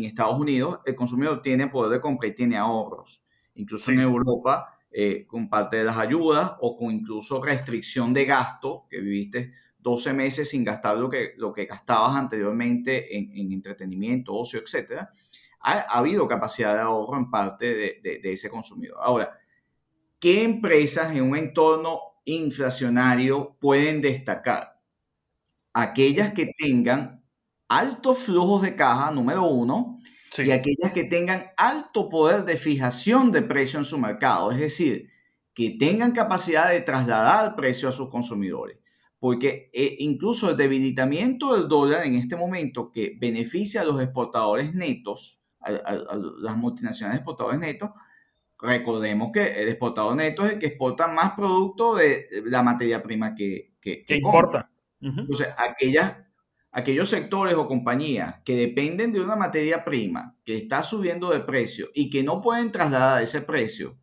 Estados 0.03 0.37
Unidos, 0.37 0.79
el 0.85 0.95
consumidor 0.95 1.41
tiene 1.41 1.69
poder 1.69 1.93
de 1.93 2.01
compra 2.01 2.27
y 2.27 2.35
tiene 2.35 2.57
ahorros. 2.57 3.23
Incluso 3.55 3.93
en 3.93 4.01
Europa, 4.01 4.78
eh, 4.91 5.25
con 5.27 5.49
parte 5.49 5.77
de 5.77 5.83
las 5.83 5.97
ayudas 5.97 6.53
o 6.59 6.77
con 6.77 6.91
incluso 6.91 7.41
restricción 7.41 8.13
de 8.13 8.25
gasto, 8.25 8.85
que 8.89 8.99
viviste 8.99 9.53
12 9.77 10.13
meses 10.13 10.49
sin 10.49 10.63
gastar 10.63 10.97
lo 10.97 11.09
que, 11.09 11.33
lo 11.37 11.53
que 11.53 11.65
gastabas 11.65 12.15
anteriormente 12.17 13.17
en, 13.17 13.51
entretenimiento, 13.51 14.33
ocio, 14.35 14.59
etc. 14.59 15.03
Ha, 15.61 15.79
habido 15.97 16.27
capacidad 16.27 16.73
de 16.73 16.81
ahorro 16.81 17.17
en 17.17 17.29
parte 17.29 17.99
de, 18.01 18.19
de 18.21 18.31
ese 18.31 18.49
consumidor. 18.49 18.97
Ahora, 19.01 19.37
¿qué 20.19 20.43
empresas 20.43 21.15
en 21.15 21.23
un 21.23 21.37
entorno 21.37 21.99
inflacionario 22.25 23.55
pueden 23.59 24.01
destacar? 24.01 24.79
aquellas 25.73 26.33
que 26.33 26.51
tengan 26.57 27.23
altos 27.67 28.19
flujos 28.19 28.63
de 28.63 28.75
caja, 28.75 29.11
número 29.11 29.45
uno, 29.45 29.99
y 30.43 30.51
aquellas 30.51 30.91
que 30.93 31.03
tengan 31.03 31.45
alto 31.57 32.09
poder 32.09 32.45
de 32.45 32.57
fijación 32.57 33.31
de 33.31 33.41
precio 33.41 33.79
en 33.79 33.85
su 33.85 33.97
mercado, 33.97 34.51
es 34.51 34.59
decir, 34.59 35.09
que 35.53 35.71
tengan 35.71 36.11
capacidad 36.11 36.69
de 36.69 36.81
trasladar 36.81 37.55
precio 37.55 37.89
a 37.89 37.91
sus 37.91 38.09
consumidores. 38.09 38.77
Porque 39.19 39.69
eh, 39.73 39.97
incluso 39.99 40.49
el 40.49 40.55
debilitamiento 40.55 41.53
del 41.53 41.67
dólar 41.67 42.05
en 42.05 42.15
este 42.15 42.37
momento 42.37 42.91
que 42.91 43.17
beneficia 43.19 43.81
a 43.81 43.85
los 43.85 44.01
exportadores 44.01 44.73
netos, 44.73 45.41
a, 45.59 45.71
las 46.39 46.55
multinacionales 46.55 47.19
exportadores 47.19 47.59
netos, 47.59 47.89
recordemos 48.57 49.31
que 49.33 49.61
el 49.61 49.67
exportador 49.67 50.15
neto 50.15 50.45
es 50.45 50.53
el 50.53 50.59
que 50.59 50.67
exporta 50.67 51.07
más 51.07 51.33
producto 51.33 51.95
de 51.95 52.27
la 52.45 52.63
materia 52.63 53.03
prima 53.03 53.35
que, 53.35 53.73
que, 53.81 54.05
que 54.05 54.15
importa. 54.15 54.69
Entonces, 55.01 55.47
aquellas, 55.57 56.17
aquellos 56.71 57.09
sectores 57.09 57.55
o 57.55 57.67
compañías 57.67 58.39
que 58.45 58.55
dependen 58.55 59.11
de 59.11 59.21
una 59.21 59.35
materia 59.35 59.83
prima 59.83 60.35
que 60.43 60.57
está 60.57 60.83
subiendo 60.83 61.31
de 61.31 61.39
precio 61.39 61.89
y 61.93 62.09
que 62.09 62.23
no 62.23 62.41
pueden 62.41 62.71
trasladar 62.71 63.23
ese 63.23 63.41
precio 63.41 63.97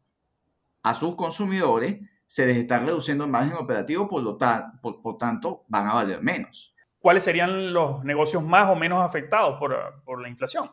a 0.82 0.94
sus 0.94 1.16
consumidores, 1.16 1.98
se 2.26 2.46
les 2.46 2.56
está 2.56 2.78
reduciendo 2.78 3.24
el 3.24 3.30
margen 3.30 3.54
operativo, 3.54 4.08
por 4.08 4.22
lo 4.22 4.36
por, 4.82 5.18
tanto, 5.18 5.64
van 5.68 5.86
a 5.86 5.94
valer 5.94 6.22
menos. 6.22 6.74
¿Cuáles 6.98 7.24
serían 7.24 7.72
los 7.72 8.04
negocios 8.04 8.42
más 8.42 8.68
o 8.68 8.74
menos 8.74 9.04
afectados 9.04 9.58
por, 9.58 10.20
la 10.20 10.28
inflación? 10.28 10.70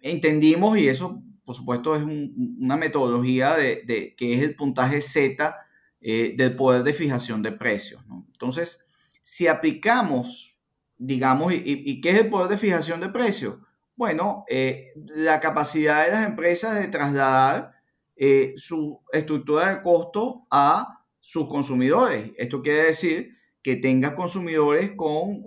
Entendimos, 0.00 0.78
y 0.78 0.88
eso 0.88 1.22
por 1.44 1.54
supuesto 1.54 1.96
es 1.96 2.02
una 2.02 2.76
metodología 2.76 3.56
de, 3.56 4.14
que 4.16 4.34
es 4.34 4.42
el 4.42 4.54
puntaje 4.54 5.00
Z 5.00 5.56
eh, 6.00 6.34
del 6.36 6.56
poder 6.56 6.82
de 6.82 6.94
fijación 6.94 7.42
de 7.42 7.52
precios. 7.52 8.02
Entonces, 8.32 8.86
si 9.22 9.46
aplicamos, 9.46 10.51
digamos, 11.04 11.52
y, 11.52 12.00
qué 12.00 12.10
es 12.10 12.20
el 12.20 12.30
poder 12.30 12.48
de 12.48 12.56
fijación 12.56 13.00
de 13.00 13.08
precios? 13.08 13.58
Bueno, 13.96 14.44
eh, 14.48 14.92
la 14.94 15.40
capacidad 15.40 16.04
de 16.04 16.12
las 16.12 16.26
empresas 16.26 16.80
de 16.80 16.88
trasladar 16.88 17.72
eh, 18.16 18.52
su 18.56 19.00
estructura 19.12 19.74
de 19.74 19.82
costo 19.82 20.46
a 20.50 21.04
sus 21.20 21.48
consumidores. 21.48 22.32
Esto 22.36 22.62
quiere 22.62 22.84
decir 22.84 23.36
que 23.62 23.76
tengas 23.76 24.12
consumidores 24.12 24.92
con, 24.96 25.42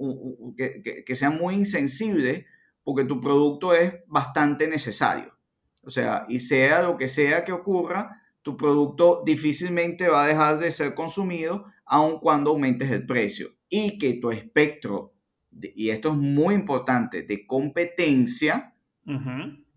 que, 0.56 1.04
que 1.06 1.16
sean 1.16 1.38
muy 1.38 1.56
insensibles 1.56 2.46
porque 2.84 3.04
tu 3.04 3.20
producto 3.20 3.74
es 3.74 3.94
bastante 4.08 4.68
necesario. 4.68 5.34
O 5.82 5.90
sea, 5.90 6.26
y 6.30 6.40
sea 6.40 6.82
lo 6.82 6.98
que 6.98 7.08
sea 7.08 7.44
que 7.44 7.52
ocurra, 7.52 8.22
tu 8.42 8.58
producto 8.58 9.24
difícilmente 9.26 10.08
va 10.08 10.24
a 10.24 10.28
dejar 10.28 10.60
de 10.60 10.72
ser 10.72 10.94
consumido 10.94 11.66
aun 11.86 12.20
cuando 12.20 12.52
aumentes 12.52 12.92
el 12.92 13.06
precio 13.06 13.50
y 13.70 13.98
que 13.98 14.14
tu 14.14 14.32
espectro, 14.32 15.15
y 15.62 15.90
esto 15.90 16.10
es 16.10 16.16
muy 16.16 16.56
importante, 16.56 17.24
de 17.24 17.46
competencia 17.48 18.74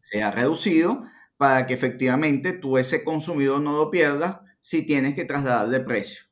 sea 0.00 0.30
reducido 0.30 1.04
para 1.36 1.66
que 1.66 1.74
efectivamente 1.74 2.52
tú 2.52 2.78
ese 2.78 3.04
consumidor 3.04 3.60
no 3.60 3.76
lo 3.76 3.90
pierdas 3.90 4.40
si 4.60 4.84
tienes 4.84 5.14
que 5.14 5.24
trasladarle 5.24 5.80
precio. 5.80 6.24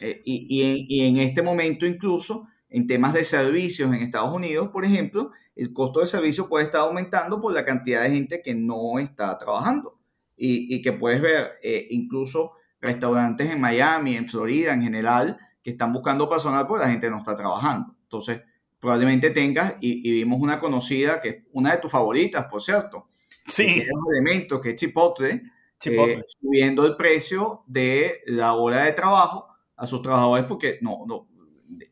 Eh, 0.00 0.22
y, 0.24 1.02
en, 1.02 1.18
este 1.18 1.42
momento 1.42 1.86
incluso 1.86 2.48
en 2.68 2.86
temas 2.86 3.14
de 3.14 3.22
servicios 3.22 3.92
en 3.92 4.02
Estados 4.02 4.32
Unidos, 4.32 4.70
por 4.72 4.84
ejemplo, 4.84 5.30
el 5.54 5.72
costo 5.72 6.00
de 6.00 6.06
servicio 6.06 6.48
puede 6.48 6.64
estar 6.64 6.80
aumentando 6.80 7.40
por 7.40 7.52
la 7.52 7.64
cantidad 7.64 8.02
de 8.02 8.10
gente 8.10 8.42
que 8.42 8.54
no 8.54 8.98
está 8.98 9.38
trabajando 9.38 10.00
y, 10.36 10.82
que 10.82 10.92
puedes 10.92 11.22
ver 11.22 11.52
eh, 11.62 11.86
incluso 11.90 12.52
restaurantes 12.80 13.50
en 13.50 13.60
Miami, 13.60 14.16
en 14.16 14.26
Florida 14.26 14.72
en 14.74 14.82
general, 14.82 15.38
que 15.62 15.70
están 15.70 15.92
buscando 15.92 16.28
personal 16.28 16.66
porque 16.66 16.84
la 16.84 16.90
gente 16.90 17.08
no 17.08 17.18
está 17.18 17.36
trabajando. 17.36 17.94
Entonces, 18.02 18.42
probablemente 18.84 19.30
tengas, 19.30 19.76
y, 19.80 20.12
vimos 20.12 20.38
una 20.42 20.60
conocida 20.60 21.18
que 21.18 21.28
es 21.28 21.36
una 21.52 21.72
de 21.72 21.78
tus 21.78 21.90
favoritas, 21.90 22.44
por 22.50 22.60
cierto. 22.60 23.08
Sí. 23.46 23.64
Que 23.64 23.88
un 23.90 24.14
elemento 24.14 24.60
que 24.60 24.70
es 24.70 24.76
Chipotle, 24.76 25.42
eh, 25.86 26.22
subiendo 26.38 26.84
el 26.84 26.94
precio 26.94 27.62
de 27.66 28.20
la 28.26 28.52
hora 28.54 28.84
de 28.84 28.92
trabajo 28.92 29.48
a 29.74 29.86
sus 29.86 30.02
trabajadores 30.02 30.44
porque 30.44 30.78
no, 30.82 31.04
no 31.06 31.28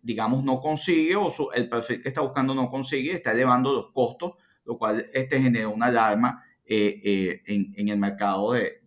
digamos, 0.02 0.44
no 0.44 0.60
consigue 0.60 1.16
o 1.16 1.30
el 1.54 1.68
perfil 1.68 2.02
que 2.02 2.08
está 2.08 2.20
buscando 2.20 2.54
no 2.54 2.70
consigue, 2.70 3.12
está 3.12 3.32
elevando 3.32 3.72
los 3.72 3.90
costos, 3.92 4.32
lo 4.66 4.76
cual 4.76 5.10
este 5.14 5.40
genera 5.40 5.68
una 5.68 5.86
alarma 5.86 6.44
eh, 6.66 7.00
eh, 7.02 7.42
en, 7.46 7.72
en, 7.74 7.88
el 7.88 7.98
mercado 7.98 8.52
de, 8.52 8.82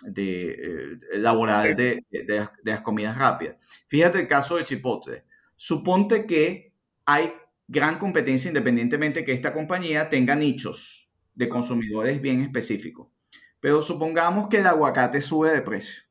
de, 0.00 0.96
laboral 1.14 1.74
de, 1.74 2.04
de, 2.08 2.48
las 2.62 2.80
comidas 2.82 3.18
rápidas. 3.18 3.56
Fíjate 3.88 4.20
el 4.20 4.28
caso 4.28 4.56
de 4.56 4.64
Chipotle. 4.64 5.24
Suponte 5.56 6.24
que 6.26 6.65
hay 7.06 7.32
gran 7.68 7.98
competencia 7.98 8.48
independientemente 8.48 9.24
que 9.24 9.32
esta 9.32 9.52
compañía 9.52 10.08
tenga 10.08 10.34
nichos 10.34 11.10
de 11.34 11.48
consumidores 11.48 12.20
bien 12.20 12.40
específicos. 12.40 13.08
Pero 13.60 13.80
supongamos 13.82 14.48
que 14.48 14.58
el 14.58 14.66
aguacate 14.66 15.20
sube 15.20 15.50
de 15.50 15.62
precio 15.62 16.02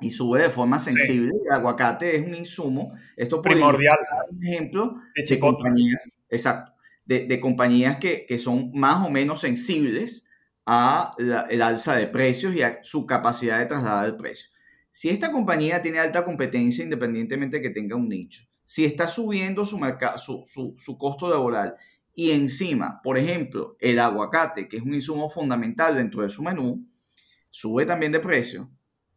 y 0.00 0.10
sube 0.10 0.42
de 0.42 0.50
forma 0.50 0.78
sensible. 0.78 1.32
El 1.46 1.52
aguacate 1.52 2.16
es 2.16 2.26
un 2.26 2.34
insumo. 2.34 2.92
Esto 3.16 3.40
primordial. 3.42 3.96
Un 4.30 4.46
ejemplo 4.46 4.96
de, 5.14 5.38
compañías, 5.38 6.10
exacto, 6.28 6.72
de, 7.04 7.40
compañías 7.40 7.98
que, 7.98 8.24
que, 8.26 8.38
son 8.38 8.70
más 8.74 9.04
o 9.06 9.10
menos 9.10 9.40
sensibles 9.40 10.28
a 10.66 11.12
el 11.48 11.62
alza 11.62 11.96
de 11.96 12.06
precios 12.06 12.54
y 12.54 12.62
a 12.62 12.78
su 12.82 13.06
capacidad 13.06 13.58
de 13.58 13.66
trasladar 13.66 14.06
el 14.06 14.16
precio. 14.16 14.50
Si 14.90 15.08
esta 15.08 15.32
compañía 15.32 15.80
tiene 15.80 15.98
alta 15.98 16.24
competencia, 16.24 16.84
independientemente 16.84 17.56
de 17.56 17.62
que 17.62 17.70
tenga 17.70 17.96
un 17.96 18.08
nicho, 18.08 18.42
si 18.68 18.84
está 18.84 19.08
subiendo 19.08 19.64
su, 19.64 19.80
su, 20.44 20.74
su, 20.76 20.98
costo 20.98 21.30
laboral 21.30 21.74
y 22.14 22.32
encima, 22.32 23.00
por 23.02 23.16
ejemplo, 23.16 23.78
el 23.80 23.98
aguacate, 23.98 24.68
que 24.68 24.76
es 24.76 24.82
un 24.82 24.92
insumo 24.92 25.30
fundamental 25.30 25.96
dentro 25.96 26.20
de 26.20 26.28
su 26.28 26.42
menú, 26.42 26.86
sube 27.48 27.86
también 27.86 28.12
de 28.12 28.20
precio, 28.20 28.68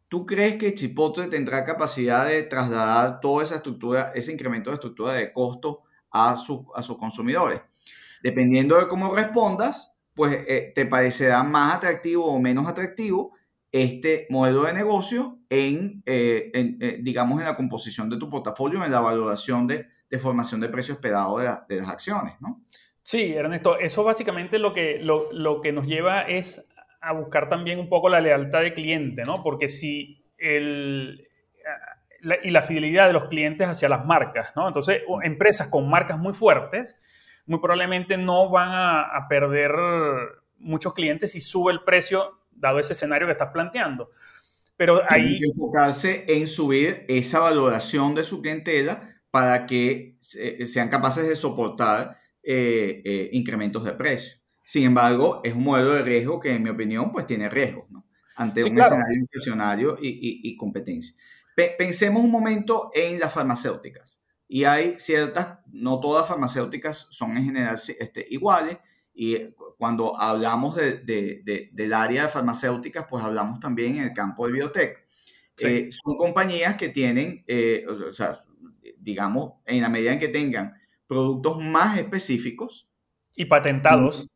¿tú 0.08 0.24
crees 0.24 0.56
que 0.56 0.72
Chipotle 0.72 1.26
tendrá 1.26 1.66
capacidad 1.66 2.26
de 2.26 2.44
trasladar 2.44 3.20
toda 3.20 3.42
esa 3.42 3.56
estructura, 3.56 4.10
ese 4.14 4.32
incremento 4.32 4.70
de 4.70 4.76
estructura 4.76 5.12
de 5.12 5.30
costo 5.34 5.82
a 6.10 6.34
sus 6.34 6.96
consumidores? 6.98 7.60
Dependiendo 8.22 8.78
de 8.78 8.88
cómo 8.88 9.14
respondas, 9.14 9.94
pues 10.14 10.34
eh, 10.48 10.72
te 10.74 10.86
parecerá 10.86 11.42
más 11.42 11.74
atractivo 11.74 12.24
o 12.24 12.40
menos 12.40 12.66
atractivo 12.66 13.34
este 13.72 14.26
modelo 14.28 14.64
de 14.64 14.74
negocio 14.74 15.38
en, 15.48 16.02
eh, 16.04 16.50
eh, 16.54 16.98
digamos, 17.00 17.40
en 17.40 17.46
la 17.46 17.56
composición 17.56 18.10
de 18.10 18.18
tu 18.18 18.28
portafolio, 18.28 18.84
en 18.84 18.92
la 18.92 19.00
valoración 19.00 19.66
de, 19.66 19.88
de 20.10 20.18
formación 20.18 20.60
de 20.60 20.68
precio 20.68 20.92
esperado 20.92 21.38
de, 21.38 21.76
las 21.76 21.88
acciones, 21.88 22.34
¿no? 22.40 22.62
Sí, 23.00 23.32
Ernesto, 23.32 23.78
eso 23.78 24.04
básicamente 24.04 24.58
lo 24.58 24.74
que, 24.74 24.98
lo, 24.98 25.32
lo, 25.32 25.62
que 25.62 25.72
nos 25.72 25.86
lleva 25.86 26.22
es 26.22 26.68
a 27.00 27.12
buscar 27.12 27.48
también 27.48 27.80
un 27.80 27.88
poco 27.88 28.10
la 28.10 28.20
lealtad 28.20 28.60
de 28.60 28.74
cliente, 28.74 29.24
¿no? 29.24 29.42
Porque 29.42 29.68
si 29.68 30.22
el, 30.36 31.26
y 32.42 32.50
la 32.50 32.62
fidelidad 32.62 33.06
de 33.06 33.14
los 33.14 33.24
clientes 33.24 33.66
hacia 33.66 33.88
las 33.88 34.04
marcas, 34.04 34.52
¿no? 34.54 34.68
Entonces, 34.68 35.02
empresas 35.22 35.68
con 35.68 35.88
marcas 35.88 36.18
muy 36.18 36.34
fuertes, 36.34 37.00
muy 37.46 37.58
probablemente 37.58 38.18
no 38.18 38.50
van 38.50 38.68
a 38.70 39.26
perder 39.28 39.72
muchos 40.58 40.94
clientes 40.94 41.32
si 41.32 41.40
sube 41.40 41.72
el 41.72 41.82
precio 41.82 42.41
dado 42.62 42.78
ese 42.78 42.94
escenario 42.94 43.26
que 43.26 43.32
estás 43.32 43.50
planteando. 43.52 44.08
Pero 44.76 45.02
ahí... 45.08 45.38
que 45.38 45.46
enfocarse 45.46 46.24
en 46.28 46.48
subir 46.48 47.04
esa 47.08 47.40
valoración 47.40 48.14
de 48.14 48.24
su 48.24 48.40
clientela 48.40 49.20
para 49.30 49.66
que 49.66 50.16
sean 50.20 50.88
capaces 50.88 51.28
de 51.28 51.36
soportar 51.36 52.18
eh, 52.42 53.02
eh, 53.04 53.30
incrementos 53.32 53.84
de 53.84 53.92
precio. 53.92 54.40
Sin 54.64 54.84
embargo, 54.84 55.40
es 55.44 55.54
un 55.54 55.64
modelo 55.64 55.92
de 55.92 56.02
riesgo 56.02 56.40
que, 56.40 56.54
en 56.54 56.62
mi 56.62 56.70
opinión, 56.70 57.12
pues 57.12 57.26
tiene 57.26 57.48
riesgos, 57.48 57.90
¿no? 57.90 58.06
Ante 58.36 58.64
un 58.64 58.78
escenario 58.80 59.18
inflacionario 59.18 59.98
y, 60.00 60.40
y, 60.42 60.56
competencia. 60.56 61.14
pensemos 61.76 62.22
un 62.22 62.30
momento 62.30 62.90
en 62.94 63.18
las 63.18 63.32
farmacéuticas. 63.32 64.22
Y 64.48 64.64
hay 64.64 64.98
ciertas, 64.98 65.58
no 65.66 66.00
todas 66.00 66.28
farmacéuticas 66.28 67.08
son 67.10 67.36
en 67.36 67.44
general 67.44 67.78
este, 67.98 68.26
iguales, 68.30 68.78
y 69.14 69.36
cuando 69.76 70.18
hablamos 70.18 70.76
de, 70.76 71.70
del 71.72 71.92
área 71.92 72.24
de 72.24 72.28
farmacéuticas, 72.28 73.06
pues 73.08 73.22
hablamos 73.24 73.60
también 73.60 73.96
en 73.96 74.04
el 74.04 74.12
campo 74.12 74.46
de 74.46 74.52
biotech. 74.52 75.06
Eh, 75.60 75.88
son 75.90 76.16
compañías 76.16 76.76
que 76.76 76.88
tienen, 76.88 77.44
eh, 77.46 77.84
o 77.88 78.12
sea, 78.12 78.38
digamos, 78.98 79.54
en 79.66 79.82
la 79.82 79.88
medida 79.88 80.12
en 80.12 80.18
que 80.18 80.28
tengan 80.28 80.74
productos 81.06 81.62
más 81.62 81.98
específicos. 81.98 82.88
Y 83.34 83.44
patentados. 83.44 84.28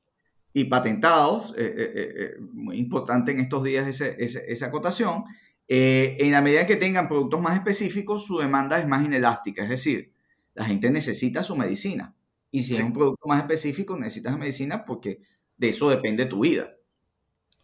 Y, 0.53 0.64
patentados, 0.64 1.55
eh, 1.57 2.37
muy 2.53 2.77
importante 2.79 3.33
en 3.33 3.40
estos 3.40 3.62
días 3.62 3.87
ese, 3.87 4.16
esa 4.18 4.66
acotación. 4.66 5.24
en 5.68 6.31
la 6.31 6.42
medida 6.42 6.61
en 6.61 6.66
que 6.66 6.77
tengan 6.77 7.09
productos 7.09 7.40
más 7.40 7.55
específicos, 7.55 8.24
su 8.24 8.38
demanda 8.38 8.79
es 8.79 8.87
más 8.87 9.05
inelástica, 9.05 9.62
es 9.64 9.68
decir, 9.68 10.12
la 10.55 10.64
gente 10.64 10.90
necesita 10.90 11.42
su 11.42 11.57
medicina. 11.57 12.14
Y 12.57 12.62
si 12.62 12.73
es 12.73 12.81
un 12.81 12.95
producto 12.95 13.29
más 13.29 13.40
específico, 13.40 13.99
necesitas 13.99 14.38
medicina 14.38 14.83
porque 14.83 15.21
de 15.59 15.69
eso 15.69 15.90
depende 15.90 16.25
tu 16.25 16.40
vida. 16.40 16.75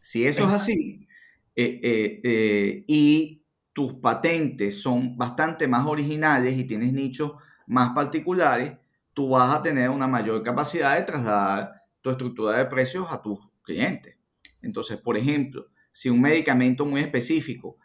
Si 0.00 0.26
eso 0.26 0.46
es 0.46 0.52
así 0.52 1.09
eh, 1.57 1.81
eh, 1.83 2.20
eh, 2.22 2.85
y 2.87 3.42
tus 3.72 3.94
patentes 3.94 4.83
son 4.83 5.16
bastante 5.16 5.66
más 5.66 5.87
originales 5.87 6.59
y 6.59 6.64
tienes 6.64 6.92
nichos 6.92 7.33
más 7.66 7.94
particulares, 7.94 8.74
tú 9.14 9.31
vas 9.31 9.55
a 9.55 9.62
tener 9.62 9.88
una 9.88 10.07
mayor 10.07 10.42
capacidad 10.42 10.94
de 10.94 11.05
trasladar 11.05 11.72
tu 12.02 12.11
estructura 12.11 12.59
de 12.59 12.66
precios 12.66 13.07
a 13.11 13.22
tus 13.22 13.38
clientes. 13.62 14.18
Entonces, 14.61 14.98
por 14.98 15.16
ejemplo, 15.16 15.68
si 15.90 16.11
un 16.11 16.20
medicamento 16.20 16.85
muy 16.85 17.00
específico, 17.00 17.78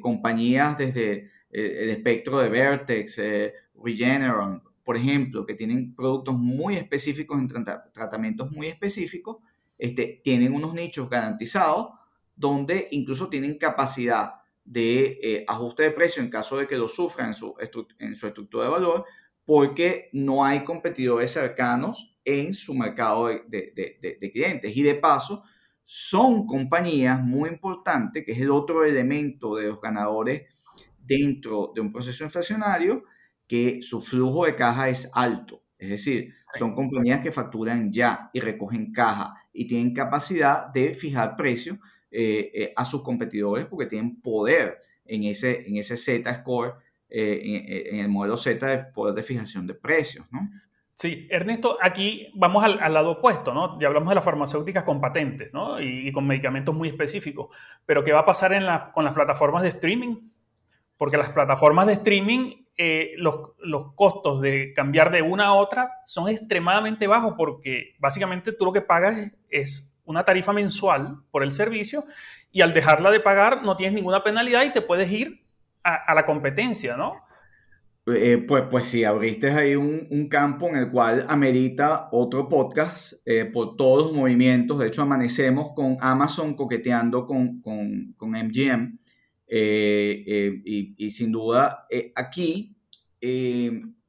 compañías 0.00 0.78
desde 0.78 1.28
el 1.50 1.90
espectro 1.90 2.38
de 2.38 2.48
Vertex, 2.50 3.20
Regeneron, 3.82 4.62
por 4.86 4.96
ejemplo, 4.96 5.44
que 5.44 5.54
tienen 5.54 5.96
productos 5.96 6.36
muy 6.38 6.76
específicos 6.76 7.40
en 7.40 7.48
tratamientos 7.92 8.52
muy 8.52 8.68
específicos, 8.68 9.38
este, 9.76 10.20
tienen 10.22 10.54
unos 10.54 10.74
nichos 10.74 11.10
garantizados 11.10 11.88
donde 12.36 12.86
incluso 12.92 13.28
tienen 13.28 13.58
capacidad 13.58 14.34
de 14.64 15.18
eh, 15.20 15.44
ajuste 15.48 15.82
de 15.82 15.90
precio 15.90 16.22
en 16.22 16.30
caso 16.30 16.58
de 16.58 16.68
que 16.68 16.78
lo 16.78 16.86
sufran 16.86 17.28
en 17.28 17.34
su, 17.34 17.52
en 17.98 18.14
su 18.14 18.28
estructura 18.28 18.66
de 18.66 18.70
valor, 18.70 19.04
porque 19.44 20.08
no 20.12 20.44
hay 20.44 20.62
competidores 20.62 21.32
cercanos 21.32 22.16
en 22.24 22.54
su 22.54 22.72
mercado 22.72 23.26
de, 23.26 23.42
de, 23.48 24.16
de, 24.20 24.30
clientes. 24.30 24.76
Y 24.76 24.84
de 24.84 24.94
paso, 24.94 25.42
son 25.82 26.46
compañías 26.46 27.20
muy 27.20 27.50
importantes, 27.50 28.24
que 28.24 28.30
es 28.30 28.40
el 28.40 28.52
otro 28.52 28.84
elemento 28.84 29.56
de 29.56 29.66
los 29.66 29.80
ganadores 29.80 30.42
dentro 30.96 31.72
de 31.74 31.80
un 31.80 31.92
proceso 31.92 32.22
inflacionario, 32.22 33.02
que 33.46 33.80
su 33.82 34.00
flujo 34.00 34.46
de 34.46 34.56
caja 34.56 34.88
es 34.88 35.10
alto. 35.14 35.62
Es 35.78 35.90
decir, 35.90 36.34
son 36.58 36.74
compañías 36.74 37.20
que 37.20 37.32
facturan 37.32 37.92
ya 37.92 38.30
y 38.32 38.40
recogen 38.40 38.92
caja 38.92 39.34
y 39.52 39.66
tienen 39.66 39.94
capacidad 39.94 40.66
de 40.68 40.94
fijar 40.94 41.36
precios 41.36 41.78
eh, 42.10 42.50
eh, 42.54 42.72
a 42.74 42.84
sus 42.84 43.02
competidores 43.02 43.66
porque 43.66 43.86
tienen 43.86 44.20
poder 44.20 44.78
en 45.04 45.24
ese, 45.24 45.68
en 45.68 45.76
ese 45.76 45.96
Z-score, 45.96 46.76
eh, 47.08 47.88
en, 47.90 48.00
el 48.00 48.08
modelo 48.08 48.36
Z 48.36 48.66
de 48.66 48.78
poder 48.92 49.14
de 49.14 49.22
fijación 49.22 49.66
de 49.66 49.74
precios, 49.74 50.26
¿no? 50.32 50.48
Sí, 50.94 51.28
Ernesto, 51.30 51.76
aquí 51.82 52.32
vamos 52.34 52.64
al, 52.64 52.78
lado 52.94 53.10
opuesto, 53.10 53.52
¿no? 53.52 53.78
Ya 53.78 53.88
hablamos 53.88 54.08
de 54.08 54.14
las 54.14 54.24
farmacéuticas 54.24 54.82
con 54.82 54.98
patentes, 54.98 55.52
¿no? 55.52 55.78
Y, 55.78 56.10
con 56.10 56.26
medicamentos 56.26 56.74
muy 56.74 56.88
específicos. 56.88 57.54
Pero 57.84 58.02
¿qué 58.02 58.12
va 58.12 58.20
a 58.20 58.24
pasar 58.24 58.54
en 58.54 58.64
la, 58.64 58.92
con 58.92 59.04
las 59.04 59.12
plataformas 59.12 59.62
de 59.62 59.68
streaming? 59.68 60.16
Porque 60.96 61.18
las 61.18 61.28
plataformas 61.28 61.86
de 61.86 61.92
streaming 61.92 62.65
eh, 62.78 63.12
los, 63.16 63.52
los, 63.58 63.94
costos 63.94 64.40
de 64.40 64.72
cambiar 64.74 65.10
de 65.10 65.22
una 65.22 65.46
a 65.46 65.52
otra 65.54 65.90
son 66.04 66.28
extremadamente 66.28 67.06
bajos 67.06 67.34
porque 67.36 67.94
básicamente 67.98 68.52
tú 68.52 68.66
lo 68.66 68.72
que 68.72 68.82
pagas 68.82 69.32
es 69.48 69.96
una 70.04 70.24
tarifa 70.24 70.52
mensual 70.52 71.18
por 71.30 71.42
el 71.42 71.52
servicio 71.52 72.04
y 72.50 72.60
al 72.60 72.74
dejarla 72.74 73.10
de 73.10 73.20
pagar 73.20 73.62
no 73.62 73.76
tienes 73.76 73.94
ninguna 73.94 74.22
penalidad 74.22 74.64
y 74.64 74.72
te 74.72 74.82
puedes 74.82 75.10
ir 75.10 75.46
a, 75.82 76.14
la 76.14 76.26
competencia, 76.26 76.96
¿no? 76.96 77.22
Eh, 78.06 78.44
pues, 78.46 78.64
pues 78.70 78.88
sí, 78.88 79.04
abriste 79.04 79.50
ahí 79.50 79.74
un, 79.74 80.06
un, 80.10 80.28
campo 80.28 80.68
en 80.68 80.76
el 80.76 80.90
cual 80.90 81.26
amerita 81.28 82.08
otro 82.12 82.48
podcast 82.48 83.14
eh, 83.24 83.44
por 83.44 83.76
todos 83.76 84.06
los 84.06 84.12
movimientos. 84.12 84.78
De 84.78 84.88
hecho, 84.88 85.02
amanecemos 85.02 85.72
con 85.74 85.96
Amazon 86.00 86.54
coqueteando 86.54 87.26
con, 87.26 87.60
con, 87.60 88.14
con 88.16 88.30
MGM. 88.30 88.98
Eh, 89.48 90.24
eh, 90.26 90.94
y, 90.96 91.10
sin 91.10 91.30
duda, 91.30 91.86
eh, 91.90 92.12
aquí, 92.16 92.76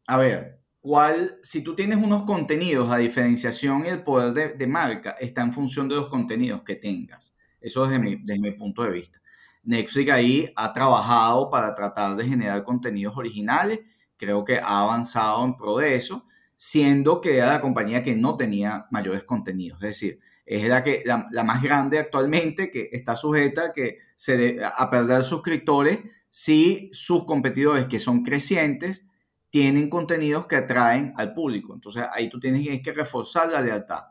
a 0.07 0.17
ver, 0.17 0.61
¿cuál, 0.79 1.37
si 1.41 1.63
tú 1.63 1.75
tienes 1.75 1.97
unos 1.97 2.23
contenidos, 2.23 2.89
la 2.89 2.97
diferenciación 2.97 3.85
y 3.85 3.89
el 3.89 4.03
poder 4.03 4.57
de, 4.57 4.67
marca 4.67 5.11
está 5.19 5.41
en 5.41 5.53
función 5.53 5.87
de 5.87 5.95
los 5.95 6.09
contenidos 6.09 6.63
que 6.63 6.75
tengas. 6.75 7.35
Eso 7.61 7.87
desde 7.87 8.01
mi, 8.01 8.15
desde 8.17 8.39
mi 8.39 8.51
punto 8.51 8.83
de 8.83 8.91
vista. 8.91 9.21
Netflix 9.63 10.11
ahí 10.11 10.53
ha 10.55 10.71
trabajado 10.73 11.49
para 11.49 11.75
tratar 11.75 12.15
de 12.15 12.25
generar 12.25 12.63
contenidos 12.63 13.17
originales. 13.17 13.81
Creo 14.15 14.45
que 14.45 14.57
ha 14.57 14.81
avanzado 14.81 15.43
en 15.43 15.57
pro 15.57 15.77
de 15.77 15.95
eso, 15.95 16.25
siendo 16.55 17.19
que 17.21 17.37
era 17.37 17.47
la 17.53 17.61
compañía 17.61 18.01
que 18.03 18.15
no 18.15 18.37
tenía 18.37 18.87
mayores 18.91 19.23
contenidos. 19.23 19.79
Es 19.83 19.99
decir, 19.99 20.19
es 20.47 20.67
la, 20.67 20.81
que, 20.83 21.03
la, 21.05 21.43
más 21.43 21.61
grande 21.61 21.99
actualmente 21.99 22.71
que 22.71 22.89
está 22.93 23.17
sujeta 23.17 23.73
que 23.73 23.99
se 24.15 24.59
a 24.63 24.89
perder 24.89 25.23
suscriptores 25.23 25.99
si 26.29 26.89
sus 26.93 27.25
competidores 27.25 27.87
que 27.87 27.99
son 27.99 28.23
crecientes 28.23 29.07
tienen 29.49 29.89
contenidos 29.89 30.47
que 30.47 30.55
atraen 30.55 31.13
al 31.17 31.33
público. 31.33 31.73
Entonces 31.73 32.05
ahí 32.13 32.29
tú 32.29 32.39
tienes 32.39 32.81
que 32.81 32.93
reforzar 32.93 33.49
la 33.51 33.61
lealtad. 33.61 34.05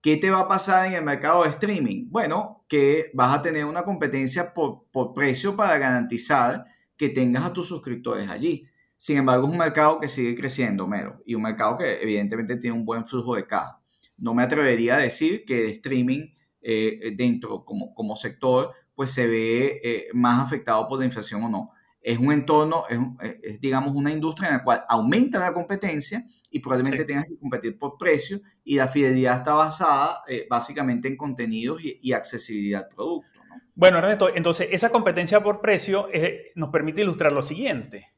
¿Qué 0.00 0.16
te 0.16 0.30
va 0.30 0.40
a 0.40 0.48
pasar 0.48 0.86
en 0.86 0.92
el 0.94 1.04
mercado 1.04 1.42
de 1.42 1.50
streaming? 1.50 2.06
Bueno, 2.10 2.64
que 2.68 3.10
vas 3.14 3.36
a 3.36 3.42
tener 3.42 3.64
una 3.64 3.82
competencia 3.82 4.52
por, 4.52 4.84
por 4.92 5.12
precio 5.14 5.56
para 5.56 5.78
garantizar 5.78 6.66
que 6.96 7.08
tengas 7.08 7.44
a 7.44 7.52
tus 7.52 7.66
suscriptores 7.66 8.28
allí. 8.28 8.66
Sin 8.96 9.16
embargo, 9.16 9.46
es 9.46 9.52
un 9.52 9.58
mercado 9.58 10.00
que 10.00 10.08
sigue 10.08 10.34
creciendo, 10.36 10.86
mero, 10.86 11.22
y 11.24 11.34
un 11.34 11.42
mercado 11.42 11.78
que 11.78 12.02
evidentemente 12.02 12.56
tiene 12.56 12.76
un 12.76 12.84
buen 12.84 13.04
flujo 13.04 13.36
de 13.36 13.46
caja. 13.46 13.80
No 14.18 14.34
me 14.34 14.42
atrevería 14.42 14.96
a 14.96 14.98
decir 14.98 15.44
que 15.44 15.62
de 15.62 15.70
streaming 15.70 16.28
eh, 16.60 17.14
dentro 17.16 17.64
como, 17.64 17.94
como 17.94 18.16
sector 18.16 18.74
pues 18.94 19.12
se 19.12 19.28
ve 19.28 19.80
eh, 19.82 20.08
más 20.12 20.44
afectado 20.44 20.88
por 20.88 20.98
la 20.98 21.04
inflación 21.04 21.44
o 21.44 21.48
no. 21.48 21.70
Es 22.00 22.18
un 22.18 22.32
entorno, 22.32 22.84
es, 22.88 23.60
digamos 23.60 23.94
una 23.94 24.10
industria 24.10 24.48
en 24.48 24.56
la 24.56 24.64
cual 24.64 24.82
aumenta 24.88 25.38
la 25.38 25.52
competencia 25.52 26.24
y 26.50 26.58
probablemente 26.58 27.04
tengas 27.04 27.26
que 27.26 27.38
competir 27.38 27.78
por 27.78 27.96
precio 27.96 28.40
y 28.64 28.74
la 28.74 28.88
fidelidad 28.88 29.38
está 29.38 29.54
basada 29.54 30.24
eh, 30.26 30.46
básicamente 30.50 31.06
en 31.06 31.16
contenidos 31.16 31.80
y, 31.82 32.12
accesibilidad 32.12 32.82
al 32.82 32.88
producto. 32.88 33.40
Bueno, 33.74 33.98
Ernesto, 33.98 34.34
entonces 34.34 34.68
esa 34.72 34.90
competencia 34.90 35.40
por 35.42 35.60
precio 35.60 36.08
nos 36.56 36.70
permite 36.70 37.02
ilustrar 37.02 37.30
lo 37.30 37.42
siguiente, 37.42 38.08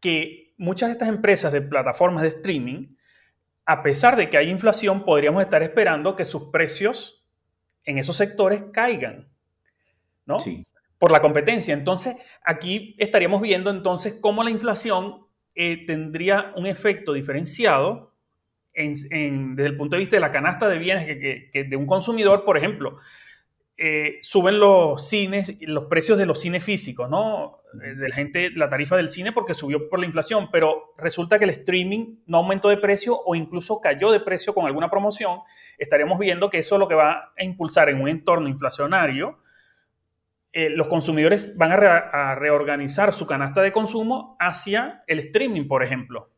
que 0.00 0.54
muchas 0.56 0.88
de 0.88 0.92
estas 0.94 1.10
empresas 1.10 1.52
de 1.52 1.60
plataformas 1.60 2.22
de 2.22 2.28
streaming, 2.28 2.96
a 3.66 3.82
pesar 3.82 4.16
de 4.16 4.28
que 4.28 4.36
hay 4.36 4.50
inflación, 4.50 5.04
podríamos 5.04 5.42
estar 5.42 5.62
esperando 5.62 6.16
que 6.16 6.24
sus 6.24 6.44
precios 6.44 7.24
en 7.84 7.98
esos 7.98 8.16
sectores 8.16 8.64
caigan. 8.72 9.28
¿no? 10.26 10.38
Sí. 10.38 10.66
Por 10.98 11.10
la 11.12 11.20
competencia. 11.20 11.74
Entonces, 11.74 12.16
aquí 12.44 12.96
estaríamos 12.98 13.42
viendo 13.42 13.70
entonces 13.70 14.14
cómo 14.20 14.42
la 14.42 14.50
inflación 14.50 15.26
eh, 15.54 15.84
tendría 15.86 16.52
un 16.56 16.66
efecto 16.66 17.12
diferenciado 17.12 18.12
en, 18.72 19.54
desde 19.54 19.68
el 19.68 19.76
punto 19.76 19.96
de 19.96 20.00
vista 20.00 20.16
de 20.16 20.20
la 20.20 20.32
canasta 20.32 20.68
de 20.68 20.78
bienes 20.78 21.06
que, 21.52 21.64
de 21.64 21.76
un 21.76 21.86
consumidor, 21.86 22.44
por 22.44 22.56
ejemplo, 22.56 22.96
eh, 23.76 24.18
suben 24.22 24.58
los 24.58 25.08
cines, 25.08 25.56
los 25.60 25.84
precios 25.84 26.18
de 26.18 26.26
los 26.26 26.40
cines 26.40 26.64
físicos, 26.64 27.08
¿no? 27.08 27.60
Eh, 27.82 27.94
de 27.94 28.08
la 28.08 28.14
gente, 28.14 28.50
la 28.50 28.68
tarifa 28.68 28.96
del 28.96 29.08
cine 29.08 29.32
porque 29.32 29.54
subió 29.54 29.88
por 29.88 29.98
la 29.98 30.06
inflación, 30.06 30.50
pero 30.50 30.94
resulta 30.98 31.38
que 31.38 31.44
el 31.44 31.50
streaming 31.50 32.16
no 32.26 32.38
aumentó 32.38 32.68
de 32.68 32.76
precio 32.76 33.18
o 33.24 33.34
incluso 33.34 33.80
cayó 33.80 34.12
de 34.12 34.20
precio 34.20 34.54
con 34.54 34.66
alguna 34.66 34.90
promoción. 34.90 35.40
Estaríamos 35.78 36.18
viendo 36.18 36.50
que 36.50 36.58
eso 36.58 36.76
es 36.76 36.78
lo 36.78 36.88
que 36.88 36.94
va 36.94 37.32
a 37.36 37.44
impulsar 37.44 37.88
en 37.88 38.00
un 38.00 38.08
entorno 38.08 38.48
inflacionario 38.48 39.38
eh, 40.56 40.70
los 40.70 40.86
consumidores 40.86 41.58
van 41.58 41.72
a, 41.72 42.36
reorganizar 42.36 43.12
su 43.12 43.26
canasta 43.26 43.60
de 43.60 43.72
consumo 43.72 44.36
hacia 44.38 45.02
el 45.08 45.18
streaming, 45.18 45.66
por 45.66 45.82
ejemplo. 45.82 46.30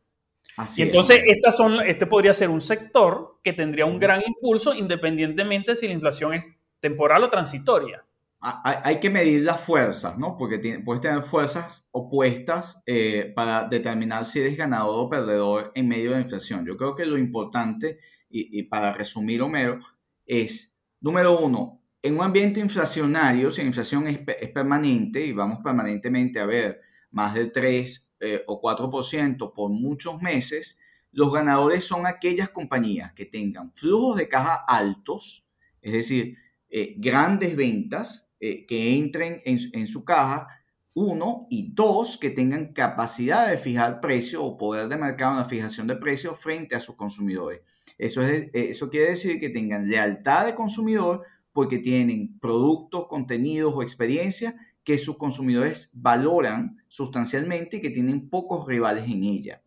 y 0.75 0.81
entonces, 0.81 1.21
estas 1.27 1.55
son, 1.55 1.81
este 1.81 2.07
podría 2.07 2.33
ser 2.33 2.49
un 2.49 2.59
sector 2.59 3.37
que 3.43 3.53
tendría 3.53 3.85
un 3.85 3.99
gran 3.99 4.23
impulso 4.25 4.73
independientemente 4.73 5.75
si 5.75 5.87
la 5.87 5.93
inflación 5.93 6.33
es 6.33 6.51
temporal 6.79 7.23
o 7.25 7.29
transitoria. 7.29 8.05
Hay, 8.39 8.99
que 8.99 9.09
medir 9.09 9.43
las 9.43 9.59
fuerzas, 9.61 10.19
¿no? 10.19 10.37
Porque 10.37 10.59
puedes 10.85 11.01
tener 11.01 11.23
fuerzas 11.23 11.89
opuestas 11.91 12.83
eh, 12.85 13.33
para 13.35 13.63
determinar 13.63 14.25
si 14.25 14.39
eres 14.39 14.55
ganador 14.55 15.05
o 15.05 15.09
perdedor 15.09 15.71
en 15.73 15.87
medio 15.87 16.11
de 16.11 16.17
la 16.17 16.21
inflación. 16.21 16.63
Yo 16.63 16.77
creo 16.77 16.95
que 16.95 17.07
lo 17.07 17.17
importante, 17.17 17.97
y, 18.29 18.61
para 18.63 18.93
resumir, 18.93 19.41
Homero, 19.41 19.79
es, 20.25 20.77
número 21.01 21.39
uno, 21.39 21.81
en 22.03 22.15
un 22.15 22.21
ambiente 22.21 22.59
inflacionario, 22.59 23.49
si 23.49 23.61
la 23.61 23.67
inflación 23.67 24.07
es, 24.07 24.19
permanente 24.19 25.25
y 25.25 25.33
vamos 25.33 25.59
permanentemente 25.63 26.39
a 26.39 26.45
ver 26.45 26.81
más 27.09 27.33
del 27.33 27.51
3 27.51 28.15
eh, 28.19 28.43
o 28.45 28.61
4% 28.61 29.51
por 29.53 29.71
muchos 29.71 30.21
meses, 30.21 30.79
los 31.11 31.33
ganadores 31.33 31.85
son 31.85 32.05
aquellas 32.05 32.49
compañías 32.49 33.13
que 33.13 33.25
tengan 33.25 33.73
flujos 33.73 34.17
de 34.17 34.27
caja 34.27 34.63
altos, 34.67 35.47
es 35.81 35.93
decir, 35.93 36.37
eh, 36.69 36.95
grandes 36.97 37.55
ventas 37.55 38.26
eh, 38.39 38.65
que 38.65 38.95
entren 38.95 39.41
en, 39.45 39.87
su 39.87 40.03
caja, 40.03 40.47
uno, 40.93 41.47
y 41.49 41.73
dos, 41.73 42.17
que 42.17 42.29
tengan 42.29 42.73
capacidad 42.73 43.49
de 43.49 43.57
fijar 43.57 44.01
precio 44.01 44.43
o 44.43 44.57
poder 44.57 44.87
de 44.87 44.97
mercado 44.97 45.33
en 45.33 45.39
la 45.39 45.45
fijación 45.45 45.87
de 45.87 45.95
precios 45.95 46.37
frente 46.37 46.75
a 46.75 46.79
sus 46.79 46.95
consumidores. 46.95 47.61
Eso, 47.97 48.21
es, 48.21 48.49
eso 48.53 48.89
quiere 48.89 49.09
decir 49.09 49.39
que 49.39 49.49
tengan 49.49 49.89
lealtad 49.89 50.45
de 50.45 50.55
consumidor 50.55 51.23
porque 51.51 51.79
tienen 51.79 52.37
productos, 52.39 53.07
contenidos 53.07 53.73
o 53.75 53.81
experiencias 53.81 54.55
que 54.83 54.97
sus 54.97 55.17
consumidores 55.17 55.89
valoran 55.93 56.77
sustancialmente 56.87 57.77
y 57.77 57.81
que 57.81 57.89
tienen 57.89 58.29
pocos 58.29 58.65
rivales 58.67 59.03
en 59.05 59.23
ella. 59.23 59.61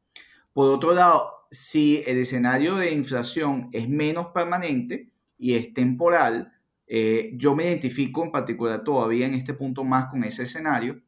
Por 0.53 0.71
otro 0.71 0.95
lado, 0.95 1.31
si 1.51 2.03
el 2.07 2.19
escenario 2.19 2.77
de 2.77 2.93
inflación 2.93 3.69
es 3.73 3.89
menos 3.89 4.29
permanente 4.29 5.11
y 5.37 5.55
es 5.55 5.75
temporal, 5.75 6.53
eh, 6.92 7.31
yo 7.35 7.55
me 7.55 7.66
identifico 7.66 8.24
en 8.24 8.33
particular 8.33 8.83
todavía 8.83 9.26
en 9.26 9.35
este 9.35 9.55
punto 9.55 9.85
más 9.85 10.07
con 10.07 10.24
ese 10.24 10.42
escenario. 10.42 11.00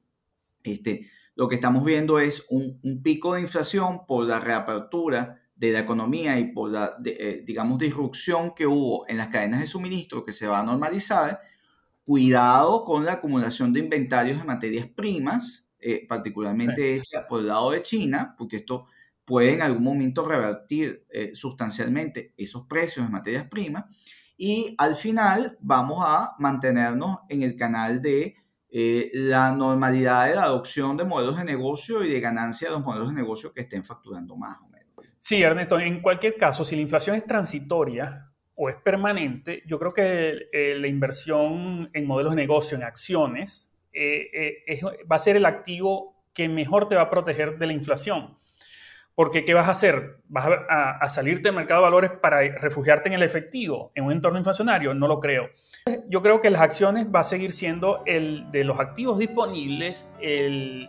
Este, 0.62 1.08
lo 1.34 1.48
que 1.48 1.56
estamos 1.56 1.84
viendo 1.84 2.20
es 2.20 2.46
un, 2.50 2.78
un 2.84 3.02
pico 3.02 3.34
de 3.34 3.40
inflación 3.40 4.06
por 4.06 4.24
la 4.24 4.38
reapertura 4.38 5.42
de 5.56 5.72
la 5.72 5.80
economía 5.80 6.38
y 6.38 6.52
por 6.52 6.70
la, 6.70 6.96
eh, 7.04 7.42
digamos, 7.44 7.78
disrupción 7.78 8.54
que 8.54 8.64
hubo 8.64 9.08
en 9.08 9.16
las 9.16 9.26
cadenas 9.26 9.58
de 9.58 9.66
suministro 9.66 10.24
que 10.24 10.30
se 10.30 10.46
va 10.46 10.60
a 10.60 10.64
normalizar, 10.64 11.40
cuidado 12.04 12.84
con 12.84 13.04
la 13.04 13.14
acumulación 13.14 13.72
de 13.72 13.80
inventarios 13.80 14.38
de 14.38 14.44
materias 14.44 14.86
primas, 14.86 15.72
eh, 15.80 16.06
particularmente 16.08 16.94
hechas 16.94 17.24
por 17.28 17.40
el 17.40 17.48
lado 17.48 17.72
de 17.72 17.82
China, 17.82 18.36
porque 18.38 18.56
esto 18.56 18.86
puede 19.24 19.54
en 19.54 19.62
algún 19.62 19.82
momento 19.82 20.24
revertir 20.24 21.06
eh, 21.10 21.30
sustancialmente 21.34 22.34
esos 22.36 22.66
precios 22.66 23.06
de 23.06 23.12
materias 23.12 23.48
primas. 23.48 23.84
Y 24.44 24.74
al 24.78 24.96
final 24.96 25.56
vamos 25.60 26.02
a 26.04 26.34
mantenernos 26.38 27.18
en 27.28 27.42
el 27.42 27.54
canal 27.54 28.02
de 28.02 28.34
la 28.72 29.52
normalidad 29.52 30.26
de 30.26 30.34
la 30.34 30.44
adopción 30.44 30.96
de 30.96 31.04
modelos 31.04 31.36
de 31.36 31.44
negocio 31.44 32.02
y 32.02 32.10
de 32.10 32.18
ganancia 32.20 32.68
de 32.68 32.74
los 32.74 32.82
modelos 32.82 33.08
de 33.08 33.14
negocio 33.14 33.52
que 33.52 33.60
estén 33.60 33.84
facturando 33.84 34.34
más. 34.34 34.56
Sí, 35.24 35.40
Ernesto, 35.40 35.78
en 35.78 36.00
cualquier 36.00 36.36
caso, 36.36 36.64
si 36.64 36.74
la 36.74 36.82
inflación 36.82 37.14
es 37.14 37.24
transitoria 37.24 38.28
o 38.56 38.68
es 38.68 38.74
permanente, 38.74 39.62
yo 39.68 39.78
creo 39.78 39.94
que 39.94 40.48
eh, 40.52 40.76
la 40.76 40.88
inversión 40.88 41.88
en 41.92 42.06
modelos 42.06 42.32
de 42.32 42.42
negocio, 42.42 42.76
en 42.76 42.82
acciones, 42.82 43.72
eh, 43.92 44.64
eh, 44.66 44.80
va 45.10 45.14
a 45.14 45.20
ser 45.20 45.36
el 45.36 45.46
activo 45.46 46.26
que 46.34 46.48
mejor 46.48 46.88
te 46.88 46.96
va 46.96 47.02
a 47.02 47.10
proteger 47.10 47.56
de 47.56 47.66
la 47.68 47.72
inflación. 47.72 48.36
Porque, 49.14 49.44
¿qué 49.44 49.52
vas 49.52 49.68
a 49.68 49.72
hacer? 49.72 50.20
¿Vas 50.28 50.46
a, 50.46 50.98
a, 50.98 51.08
salirte 51.10 51.48
del 51.48 51.56
mercado 51.56 51.80
de 51.80 51.84
valores 51.84 52.10
para 52.12 52.40
refugiarte 52.40 53.08
en 53.10 53.14
el 53.14 53.22
efectivo, 53.22 53.92
en 53.94 54.04
un 54.04 54.12
entorno 54.12 54.38
inflacionario? 54.38 54.94
No 54.94 55.06
lo 55.06 55.20
creo. 55.20 55.50
Yo 56.08 56.22
creo 56.22 56.40
que 56.40 56.50
las 56.50 56.62
acciones 56.62 57.06
va 57.14 57.20
a 57.20 57.24
seguir 57.24 57.52
siendo 57.52 58.02
el 58.06 58.50
de 58.50 58.64
los 58.64 58.80
activos 58.80 59.18
disponibles 59.18 60.08
el, 60.20 60.88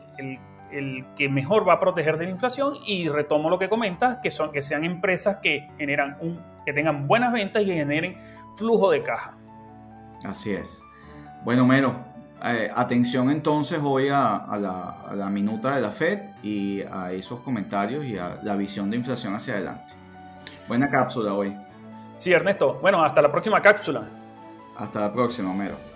que 1.15 1.29
mejor 1.29 1.67
va 1.67 1.73
a 1.73 1.79
proteger 1.79 2.17
de 2.17 2.25
la 2.25 2.31
inflación 2.31 2.75
y 2.85 3.07
retomo 3.09 3.49
lo 3.49 3.59
que 3.59 3.69
comentas, 3.69 4.19
que, 4.19 4.31
son, 4.31 4.51
que 4.51 4.61
sean 4.61 4.83
empresas 4.83 5.37
que, 5.37 5.67
generan 5.77 6.17
un, 6.21 6.41
que 6.65 6.73
tengan 6.73 7.07
buenas 7.07 7.31
ventas 7.31 7.61
y 7.63 7.67
generen 7.67 8.17
flujo 8.55 8.89
de 8.89 9.03
caja. 9.03 9.37
Así 10.23 10.53
es. 10.53 10.81
Bueno, 11.43 11.65
Mero, 11.65 12.12
eh, 12.43 12.69
atención 12.73 13.29
entonces 13.29 13.79
hoy 13.81 14.09
a, 14.09 14.45
la, 14.59 14.97
a, 15.07 15.15
la, 15.15 15.29
minuta 15.29 15.75
de 15.75 15.81
la 15.81 15.91
Fed 15.91 16.19
y 16.43 16.81
a 16.81 17.11
esos 17.11 17.39
comentarios 17.39 18.03
y 18.05 18.17
a 18.17 18.39
la 18.43 18.55
visión 18.55 18.89
de 18.89 18.97
inflación 18.97 19.33
hacia 19.33 19.53
adelante. 19.55 19.93
Buena 20.67 20.89
cápsula 20.89 21.33
hoy. 21.33 21.55
Sí, 22.15 22.31
Ernesto. 22.31 22.79
Bueno, 22.81 23.03
hasta 23.03 23.21
la 23.21 23.31
próxima 23.31 23.61
cápsula. 23.61 24.03
Hasta 24.77 25.01
la 25.01 25.13
próxima, 25.13 25.53
Mero. 25.53 25.92